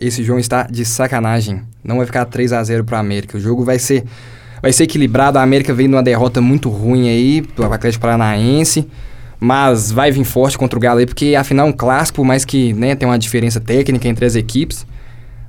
Esse 0.01 0.23
João 0.25 0.39
está 0.39 0.65
de 0.65 0.85
sacanagem. 0.85 1.63
Não 1.85 1.99
vai 1.99 2.07
ficar 2.07 2.27
3x0 2.27 2.83
pro 2.85 2.97
América. 2.97 3.39
O 3.39 3.41
jogo 3.41 3.65
vai 3.65 3.79
ser 3.79 4.05
vai 4.61 4.73
ser 4.73 4.85
equilibrado. 4.85 5.39
A 5.39 5.43
América 5.43 5.73
veio 5.73 5.89
numa 5.89 6.03
derrota 6.03 6.41
muito 6.41 6.69
ruim 6.69 7.09
aí 7.09 7.41
do 7.41 7.65
Atlético 7.65 8.03
Paranaense. 8.03 8.87
Mas 9.39 9.93
vai 9.93 10.11
vir 10.11 10.25
forte 10.25 10.57
contra 10.57 10.79
o 10.79 10.81
Galo 10.81 10.99
aí, 10.99 11.07
porque 11.07 11.35
afinal 11.35 11.67
é 11.67 11.71
um 11.71 11.73
clássico, 11.73 12.25
mas 12.25 12.45
que 12.45 12.73
né, 12.73 12.95
tem 12.95 13.07
uma 13.07 13.19
diferença 13.19 13.61
técnica 13.61 14.09
entre 14.09 14.25
as 14.25 14.35
equipes. 14.35 14.87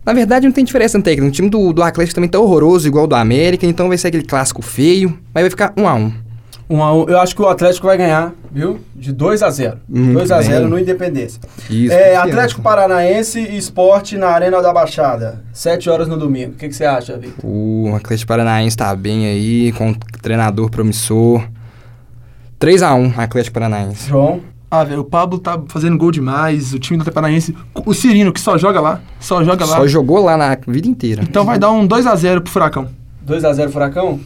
Na 0.06 0.14
verdade, 0.14 0.46
não 0.46 0.52
tem 0.52 0.64
diferença 0.64 1.02
técnica. 1.02 1.28
O 1.28 1.32
time 1.32 1.50
do, 1.50 1.72
do 1.72 1.82
Atlético 1.82 2.16
também 2.16 2.30
tá 2.30 2.38
horroroso, 2.38 2.88
igual 2.88 3.06
o 3.06 3.08
do 3.08 3.16
América, 3.16 3.66
então 3.66 3.88
vai 3.88 3.98
ser 3.98 4.10
aquele 4.10 4.24
clássico 4.24 4.62
feio, 4.62 5.18
mas 5.34 5.44
vai 5.44 5.50
ficar 5.50 5.74
1 5.78 5.88
a 5.88 5.94
1 5.96 6.27
1 6.70 6.84
a 6.84 6.94
1 6.94 7.10
Eu 7.10 7.20
acho 7.20 7.36
que 7.36 7.42
o 7.42 7.48
Atlético 7.48 7.88
vai 7.88 7.98
ganhar, 7.98 8.34
viu? 8.52 8.80
De 8.96 9.14
2 9.14 9.42
a 9.42 9.50
0 9.50 9.78
Muito 9.88 10.14
2 10.14 10.32
a 10.32 10.42
0 10.42 10.62
bem. 10.62 10.70
no 10.70 10.80
Independência. 10.80 11.40
Isso. 11.70 11.94
é. 11.94 12.16
Atlético 12.16 12.62
Paranaense 12.62 13.40
e 13.40 13.58
Esporte 13.58 14.18
na 14.18 14.28
Arena 14.28 14.62
da 14.62 14.74
Baixada. 14.74 15.44
7 15.54 15.90
horas 15.90 16.08
no 16.08 16.18
domingo. 16.18 16.52
O 16.52 16.56
que, 16.56 16.68
que 16.68 16.76
você 16.76 16.86
acha, 16.86 17.18
Vitor? 17.18 17.40
O 17.44 17.94
Atlético 17.96 18.28
Paranaense 18.28 18.76
tá 18.76 18.94
bem 18.96 19.26
aí, 19.26 19.72
com 19.74 19.90
um 19.90 19.94
treinador 20.22 20.70
promissor. 20.70 21.42
3 22.60 22.84
a 22.84 22.94
1 22.96 23.14
Atlético 23.18 23.54
Paranaense. 23.54 24.10
João? 24.10 24.42
Ah, 24.70 24.84
velho, 24.84 25.00
o 25.00 25.06
Pablo 25.06 25.40
tá 25.40 25.58
fazendo 25.70 25.98
gol 25.98 26.12
demais, 26.12 26.74
o 26.74 26.80
time 26.80 26.98
do 26.98 27.02
Atlético 27.04 27.16
Paranaense. 27.22 27.56
O 27.86 27.94
Cirino, 27.94 28.34
que 28.34 28.42
só 28.42 28.58
joga 28.58 28.82
lá, 28.82 29.00
só 29.20 29.42
joga 29.42 29.66
lá. 29.66 29.78
Só 29.78 29.88
jogou 29.88 30.22
lá 30.26 30.36
na 30.36 30.58
vida 30.68 30.88
inteira. 30.90 31.24
Então 31.24 31.46
vai 31.46 31.58
dar 31.58 31.72
um 31.72 31.88
2x0 31.88 32.42
pro 32.42 32.52
Furacão. 32.52 32.90
2 33.22 33.46
a 33.46 33.54
0 33.54 33.72
Furacão? 33.72 34.20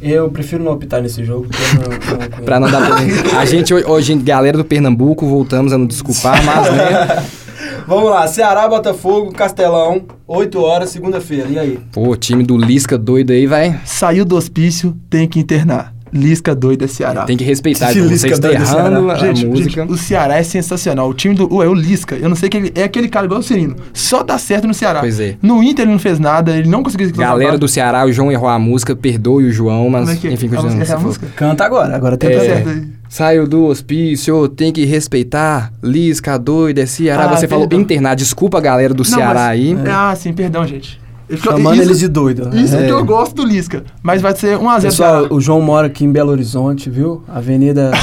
Eu 0.00 0.30
prefiro 0.30 0.62
não 0.62 0.72
optar 0.72 1.00
nesse 1.00 1.24
jogo, 1.24 1.46
não, 1.74 2.18
não. 2.18 2.40
Pra 2.44 2.60
não 2.60 2.70
dar 2.70 2.88
polêmica. 2.88 3.38
A 3.38 3.44
gente 3.44 3.72
hoje, 3.72 4.14
galera 4.16 4.56
do 4.56 4.64
Pernambuco, 4.64 5.26
voltamos 5.26 5.72
a 5.72 5.78
nos 5.78 5.88
desculpar, 5.88 6.44
mas 6.44 6.72
né. 6.72 7.24
Vamos 7.86 8.10
lá, 8.10 8.26
Ceará, 8.26 8.68
Botafogo, 8.68 9.32
Castelão, 9.32 10.02
8 10.26 10.60
horas, 10.60 10.90
segunda-feira. 10.90 11.48
E 11.48 11.58
aí? 11.58 11.78
Pô, 11.92 12.08
o 12.08 12.16
time 12.16 12.42
do 12.42 12.56
Lisca 12.56 12.98
doido 12.98 13.32
aí, 13.32 13.46
vai. 13.46 13.80
Saiu 13.84 14.24
do 14.24 14.36
hospício, 14.36 14.96
tem 15.08 15.28
que 15.28 15.38
internar. 15.38 15.95
Lisca 16.16 16.54
doido 16.54 16.84
é 16.84 16.88
Ceará. 16.88 17.24
Tem 17.24 17.36
que 17.36 17.44
respeitar. 17.44 17.86
Que 17.92 17.98
Então, 17.98 18.04
você 18.08 18.12
Lisca 18.14 18.28
está 18.28 18.48
doido 18.48 18.58
do 18.64 18.64
errando 18.78 19.10
a 19.10 19.14
Gente, 19.16 19.46
música. 19.46 19.70
gente, 19.82 19.92
o 19.92 19.96
Ceará 19.96 20.36
é 20.38 20.42
sensacional. 20.42 21.08
O 21.08 21.14
time 21.14 21.34
do. 21.34 21.52
Ué, 21.54 21.66
o 21.68 21.74
Lisca, 21.74 22.16
eu 22.16 22.28
não 22.28 22.36
sei 22.36 22.48
que 22.48 22.56
ele. 22.56 22.72
É 22.74 22.82
aquele 22.84 23.08
cara 23.08 23.26
igual 23.26 23.40
o 23.40 23.42
Cirino. 23.42 23.76
Só 23.92 24.22
dá 24.22 24.38
certo 24.38 24.66
no 24.66 24.74
Ceará. 24.74 25.00
Pois 25.00 25.20
é. 25.20 25.36
No 25.42 25.62
Inter 25.62 25.84
ele 25.84 25.92
não 25.92 25.98
fez 25.98 26.18
nada, 26.18 26.56
ele 26.56 26.68
não 26.68 26.82
conseguiu 26.82 27.10
Galera 27.12 27.56
do 27.58 27.68
Ceará, 27.68 28.04
o 28.04 28.12
João 28.12 28.32
errou 28.32 28.48
a 28.48 28.58
música, 28.58 28.96
perdoe 28.96 29.44
o 29.44 29.52
João, 29.52 29.88
mas 29.90 30.08
é 30.08 30.16
que 30.16 30.26
é? 30.28 30.32
enfim, 30.32 30.46
A 30.46 30.50
continuando. 30.50 30.76
música, 30.78 30.82
é 30.82 30.84
a 30.84 30.96
falou. 30.96 31.06
música? 31.06 31.26
Canta 31.36 31.64
agora, 31.64 31.94
agora 31.96 32.16
tem 32.16 32.30
Tá 32.30 32.36
É. 32.36 32.40
certo 32.40 32.68
aí. 32.70 32.82
Saiu 33.08 33.46
do 33.46 33.64
hospício, 33.66 34.48
tem 34.48 34.72
que 34.72 34.84
respeitar. 34.84 35.72
Lisca 35.82 36.36
doido 36.38 36.78
é 36.80 36.86
Ceará. 36.86 37.24
Ah, 37.30 37.36
Você 37.36 37.46
falou 37.46 37.66
perdão. 37.68 37.82
internar. 37.82 38.16
Desculpa, 38.16 38.60
galera 38.60 38.92
do 38.92 39.04
Não, 39.04 39.04
Ceará 39.04 39.34
mas- 39.34 39.48
aí. 39.50 39.72
É, 39.84 39.90
Ah, 39.90 40.14
sim, 40.16 40.32
perdão, 40.32 40.66
gente. 40.66 41.00
Chamando 41.42 41.74
isso- 41.74 41.82
eles 41.82 41.98
de 41.98 42.08
doido. 42.08 42.48
né? 42.48 42.60
Isso 42.60 42.76
É. 42.76 42.84
que 42.86 42.92
eu 42.92 43.04
gosto 43.04 43.34
do 43.34 43.44
Lisca. 43.44 43.82
Mas 44.02 44.22
vai 44.22 44.34
ser 44.36 44.56
1x0 44.58 44.82
Pessoal, 44.82 45.26
o 45.30 45.40
João 45.40 45.60
mora 45.60 45.86
aqui 45.88 46.04
em 46.04 46.12
Belo 46.12 46.30
Horizonte, 46.30 46.88
viu? 46.88 47.22
Avenida. 47.28 47.90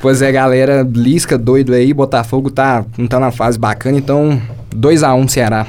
Pois 0.00 0.20
é, 0.20 0.30
galera, 0.30 0.86
Lisca 0.88 1.38
doido 1.38 1.72
aí, 1.72 1.94
Botafogo 1.94 2.50
tá, 2.50 2.84
não 2.98 3.06
tá 3.06 3.18
na 3.18 3.30
fase 3.30 3.58
bacana, 3.58 3.96
então 3.96 4.38
2x1 4.74 5.28
Ceará. 5.28 5.66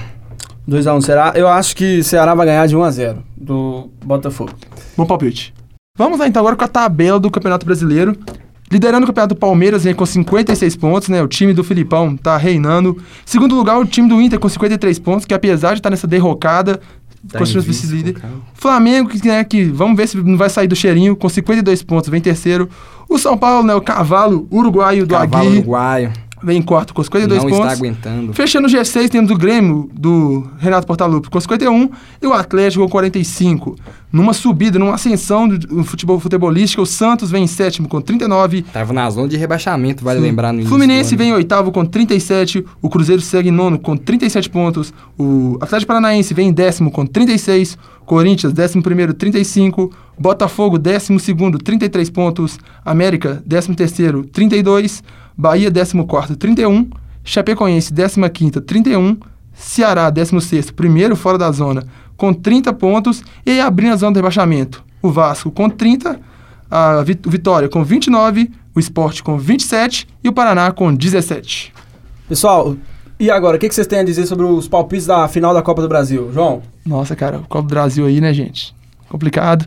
2x1 0.67 1.01
Ceará. 1.01 1.32
Eu 1.36 1.47
acho 1.47 1.73
que 1.75 2.04
Ceará 2.04 2.36
vai 2.36 2.45
ganhar 2.45 2.67
de 2.67 2.75
1x0 2.75 3.17
do 3.38 3.89
Botafogo. 4.04 4.51
Bom 4.97 5.06
palpite. 5.06 5.54
Vamos 5.97 6.19
lá 6.19 6.28
então 6.28 6.41
agora 6.41 6.58
com 6.58 6.65
a 6.65 6.67
tabela 6.67 7.17
do 7.17 7.32
Campeonato 7.32 7.65
Brasileiro. 7.65 8.17
Liderando 8.71 9.04
o 9.04 9.08
Campeonato 9.08 9.36
Palmeiras 9.36 9.84
vem 9.84 9.93
com 9.93 10.06
56 10.06 10.75
pontos, 10.75 11.10
né? 11.10 11.21
O 11.21 11.28
time 11.28 11.54
do 11.54 11.63
Filipão 11.63 12.17
tá 12.17 12.36
reinando. 12.36 12.97
Segundo 13.23 13.56
lugar, 13.56 13.78
o 13.80 13.86
time 13.86 14.10
do 14.10 14.19
Inter 14.19 14.39
com 14.39 14.49
53 14.49 14.97
pontos, 14.99 15.25
que 15.25 15.34
apesar 15.34 15.73
de 15.73 15.80
estar 15.80 15.89
nessa 15.89 16.08
derrocada, 16.08 16.80
Tá 17.28 17.39
continua 17.39 17.63
vice-líder. 17.63 18.17
Flamengo, 18.54 19.10
que, 19.10 19.28
né, 19.28 19.43
que 19.43 19.63
vamos 19.63 19.97
ver 19.97 20.08
se 20.08 20.17
não 20.17 20.38
vai 20.38 20.49
sair 20.49 20.67
do 20.67 20.75
cheirinho, 20.75 21.15
com 21.15 21.28
52 21.28 21.82
pontos, 21.82 22.10
vem 22.10 22.21
terceiro. 22.21 22.69
O 23.10 23.17
São 23.17 23.36
Paulo, 23.38 23.65
né? 23.65 23.73
O 23.73 23.82
cavalo 23.82 24.47
uruguaio 24.51 25.08
do 25.08 25.15
Cavalo 25.15 25.47
Agui, 25.47 25.58
uruguaio, 25.58 26.13
vem 26.43 26.58
em 26.58 26.62
quarto 26.62 26.93
com 26.93 27.04
52 27.04 27.43
não 27.43 27.50
pontos. 27.50 27.65
está 27.65 27.78
aguentando. 27.78 28.34
Fechando 28.34 28.67
o 28.67 28.71
G6, 28.71 29.10
temos 29.10 29.32
o 29.32 29.36
Grêmio, 29.36 29.89
do 29.93 30.48
Renato 30.58 30.86
Portaluppi, 30.86 31.30
com 31.30 31.39
51, 31.39 31.89
e 32.21 32.28
o 32.28 32.34
Atlético 32.34 32.84
com 32.84 32.89
45. 32.89 33.76
Numa 34.12 34.34
subida, 34.34 34.80
numa 34.80 34.93
ascensão 34.95 35.48
do 35.48 35.84
futebol 35.84 36.19
futebolístico, 36.19 36.82
o 36.82 36.86
Santos 36.86 37.32
vem 37.32 37.43
em 37.43 37.48
sétimo 37.48 37.88
com 37.88 38.00
39. 38.00 38.62
Tava 38.62 38.93
na 38.93 39.10
zona 39.10 39.28
de 39.28 39.36
rebaixamento, 39.36 40.04
vale 40.04 40.19
lembrar 40.19 40.54
no 40.54 40.60
início 40.60 40.69
Fluminense 40.69 41.15
vem 41.15 41.30
em 41.30 41.34
oitavo 41.34 41.71
com 41.71 41.86
37, 41.86 42.63
o 42.82 42.89
Cruzeiro 42.89 43.21
segue 43.21 43.50
em 43.50 43.52
nono 43.52 43.78
com 43.78 43.98
37 43.98 44.50
pontos, 44.50 44.93
o 45.17 45.58
Atlético 45.60 45.88
Paranaense 45.88 46.34
vem 46.34 46.48
em 46.50 46.54
décimo 46.54 46.91
com 46.91 47.06
36, 47.06 47.78
Corinthians 48.06 48.54
décimo 48.54 48.84
primeiro 48.84 49.13
35, 49.13 49.91
Botafogo 50.18 50.78
décimo 50.78 51.20
segundo 51.20 51.58
33 51.58 52.10
pontos, 52.10 52.60
América 52.84 53.41
décimo 53.46 53.76
terceiro 53.76 54.26
32, 54.26 55.04
Bahia 55.38 55.70
décimo 55.70 56.06
quarto 56.06 56.36
31, 56.36 56.89
Chapecoense 57.24 57.94
décima 57.94 58.30
quinta 58.30 58.62
31, 58.62 59.18
Ceará 59.54 60.10
décimo 60.10 60.39
sexto 60.39 60.74
primeiro 60.74 61.15
fora 61.15 61.38
da 61.38 61.52
zona 61.52 61.86
com 62.15 62.34
30 62.34 62.74
pontos 62.74 63.24
e 63.46 63.60
abrindo 63.60 63.94
a 63.94 63.98
zona 63.98 64.13
do 64.13 64.18
rebaixamento, 64.18 64.84
o 65.02 65.12
Vasco 65.12 65.52
com 65.52 65.70
30, 65.70 66.20
a 66.70 67.04
Vitória 67.04 67.68
com 67.70 67.84
29, 67.84 68.52
o 68.74 68.80
Sport 68.80 69.22
com 69.22 69.38
27 69.38 70.08
e 70.24 70.30
o 70.30 70.34
Paraná 70.34 70.72
com 70.72 70.94
17. 70.94 71.74
Pessoal, 72.28 72.76
e 73.19 73.30
agora? 73.32 73.58
O 73.58 73.60
que 73.60 73.67
que 73.69 73.75
vocês 73.75 73.88
têm 73.88 73.99
a 73.99 74.04
dizer 74.04 74.25
sobre 74.25 74.45
os 74.45 74.67
palpites 74.67 75.06
da 75.08 75.28
final 75.28 75.54
da 75.54 75.62
Copa 75.62 75.82
do 75.82 75.88
Brasil? 75.88 76.32
João? 76.34 76.62
Nossa, 76.86 77.15
cara, 77.15 77.38
o 77.38 77.47
Copa 77.47 77.63
do 77.67 77.69
Brasil 77.69 78.06
aí, 78.06 78.19
né, 78.21 78.34
gente? 78.34 78.75
Complicado. 79.10 79.65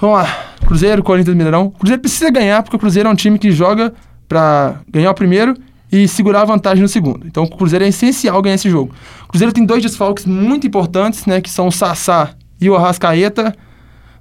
Vamos 0.00 0.16
lá. 0.18 0.26
Cruzeiro, 0.66 1.02
Corinthians, 1.02 1.36
Mineirão. 1.36 1.66
O 1.66 1.70
Cruzeiro 1.70 2.00
precisa 2.00 2.30
ganhar, 2.30 2.62
porque 2.62 2.76
o 2.76 2.78
Cruzeiro 2.78 3.08
é 3.08 3.12
um 3.12 3.14
time 3.14 3.38
que 3.38 3.50
joga 3.50 3.92
pra 4.28 4.80
ganhar 4.90 5.10
o 5.10 5.14
primeiro 5.14 5.54
e 5.92 6.08
segurar 6.08 6.42
a 6.42 6.44
vantagem 6.44 6.82
no 6.82 6.88
segundo. 6.88 7.26
Então 7.26 7.44
o 7.44 7.50
Cruzeiro 7.56 7.84
é 7.84 7.88
essencial 7.88 8.40
ganhar 8.42 8.54
esse 8.56 8.68
jogo. 8.70 8.94
O 9.24 9.28
Cruzeiro 9.28 9.52
tem 9.52 9.64
dois 9.64 9.82
desfalques 9.82 10.24
muito 10.24 10.66
importantes, 10.66 11.26
né, 11.26 11.40
que 11.40 11.50
são 11.50 11.68
o 11.68 11.72
Sassá 11.72 12.30
e 12.60 12.68
o 12.68 12.74
Arrascaeta. 12.74 13.54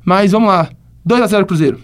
Mas 0.05 0.31
vamos 0.33 0.49
lá. 0.49 0.69
2 1.05 1.21
a 1.21 1.27
0 1.27 1.45
Cruzeiro. 1.45 1.79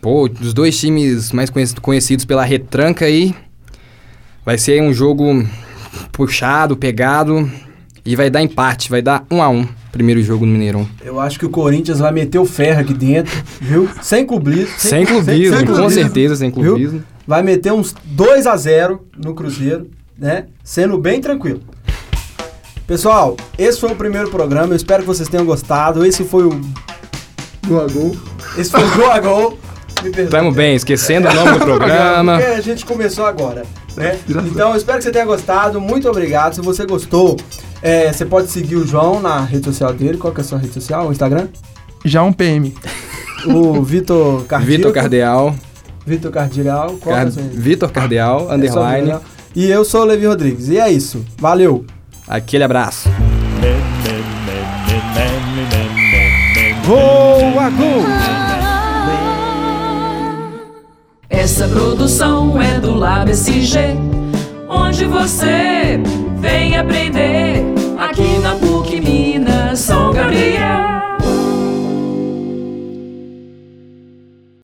Pô, 0.00 0.24
os 0.24 0.52
dois 0.52 0.78
times 0.78 1.32
mais 1.32 1.48
conhec- 1.50 1.80
conhecidos 1.80 2.24
pela 2.24 2.44
retranca 2.44 3.04
aí. 3.06 3.34
Vai 4.46 4.56
ser 4.58 4.80
um 4.80 4.92
jogo 4.92 5.44
puxado, 6.12 6.76
pegado. 6.76 7.50
E 8.04 8.14
vai 8.14 8.30
dar 8.30 8.40
empate, 8.40 8.88
vai 8.88 9.02
dar 9.02 9.26
1 9.28 9.42
a 9.42 9.48
1 9.48 9.68
primeiro 9.90 10.22
jogo 10.22 10.46
no 10.46 10.52
Mineirão. 10.52 10.86
Eu 11.04 11.18
acho 11.18 11.36
que 11.36 11.46
o 11.46 11.50
Corinthians 11.50 11.98
vai 11.98 12.12
meter 12.12 12.38
o 12.38 12.44
ferro 12.46 12.80
aqui 12.82 12.94
dentro, 12.94 13.32
viu? 13.60 13.88
Sem 14.00 14.24
clubismo. 14.24 14.74
Sem 14.78 15.04
clubismo, 15.04 15.56
sem 15.56 15.66
com 15.66 15.72
clubismo, 15.72 15.90
certeza, 16.02 16.36
sem 16.36 16.50
viu? 16.50 16.62
clubismo. 16.74 17.02
Vai 17.26 17.42
meter 17.42 17.72
uns 17.72 17.92
2 18.04 18.46
a 18.46 18.56
0 18.56 19.04
no 19.16 19.34
Cruzeiro, 19.34 19.90
né? 20.16 20.44
Sendo 20.62 20.96
bem 20.96 21.20
tranquilo. 21.20 21.60
Pessoal, 22.86 23.36
esse 23.58 23.80
foi 23.80 23.90
o 23.90 23.96
primeiro 23.96 24.30
programa. 24.30 24.74
Eu 24.74 24.76
espero 24.76 25.02
que 25.02 25.08
vocês 25.08 25.28
tenham 25.28 25.44
gostado. 25.44 26.06
Esse 26.06 26.22
foi 26.22 26.44
o. 26.44 26.50
Go 27.66 27.80
a 27.80 27.88
gol. 27.88 28.16
Esse 28.56 28.70
foi 28.70 28.84
o 28.84 28.90
Go 28.94 29.06
a 29.06 29.18
Gol. 29.18 29.58
Me 30.04 30.10
perdoe. 30.10 30.30
Tamo 30.30 30.52
bem, 30.52 30.76
esquecendo 30.76 31.26
o 31.28 31.34
nome 31.34 31.58
do 31.58 31.58
programa. 31.64 32.36
Porque 32.38 32.52
a 32.52 32.60
gente 32.60 32.84
começou 32.86 33.26
agora, 33.26 33.64
né? 33.96 34.18
Então, 34.28 34.70
eu 34.70 34.76
espero 34.76 34.98
que 34.98 35.04
você 35.04 35.10
tenha 35.10 35.24
gostado. 35.24 35.80
Muito 35.80 36.08
obrigado. 36.08 36.54
Se 36.54 36.60
você 36.60 36.84
gostou, 36.86 37.36
é, 37.82 38.12
você 38.12 38.24
pode 38.24 38.48
seguir 38.48 38.76
o 38.76 38.86
João 38.86 39.20
na 39.20 39.40
rede 39.40 39.64
social 39.64 39.92
dele. 39.92 40.18
Qual 40.18 40.32
que 40.32 40.40
é 40.40 40.44
a 40.44 40.46
sua 40.46 40.58
rede 40.58 40.74
social? 40.74 41.08
O 41.08 41.12
Instagram? 41.12 41.48
Já 42.04 42.22
um 42.22 42.32
PM. 42.32 42.74
O 43.46 43.80
Vitor 43.80 44.44
Cardial. 44.44 44.66
Vitor 44.66 44.92
Cardeal. 44.92 45.54
Vitor 46.04 46.32
Cardial. 46.32 46.96
Qual 47.00 47.14
é 47.14 47.24
Car 47.24 47.32
rede? 47.32 47.56
Vitor 47.56 47.92
Cardeal, 47.92 48.50
É 48.50 48.54
underline. 48.54 49.18
E 49.54 49.70
eu 49.70 49.84
sou 49.84 50.02
o 50.02 50.04
Levi 50.04 50.26
Rodrigues. 50.26 50.68
E 50.68 50.78
é 50.78 50.90
isso. 50.90 51.24
Valeu. 51.38 51.84
Aquele 52.26 52.64
abraço. 52.64 53.08
Essa 61.46 61.68
produção 61.68 62.60
é 62.60 62.80
do 62.80 62.92
Lab 62.92 63.30
SG, 63.30 63.78
onde 64.68 65.04
você 65.04 65.96
vem 66.40 66.76
aprender 66.76 67.55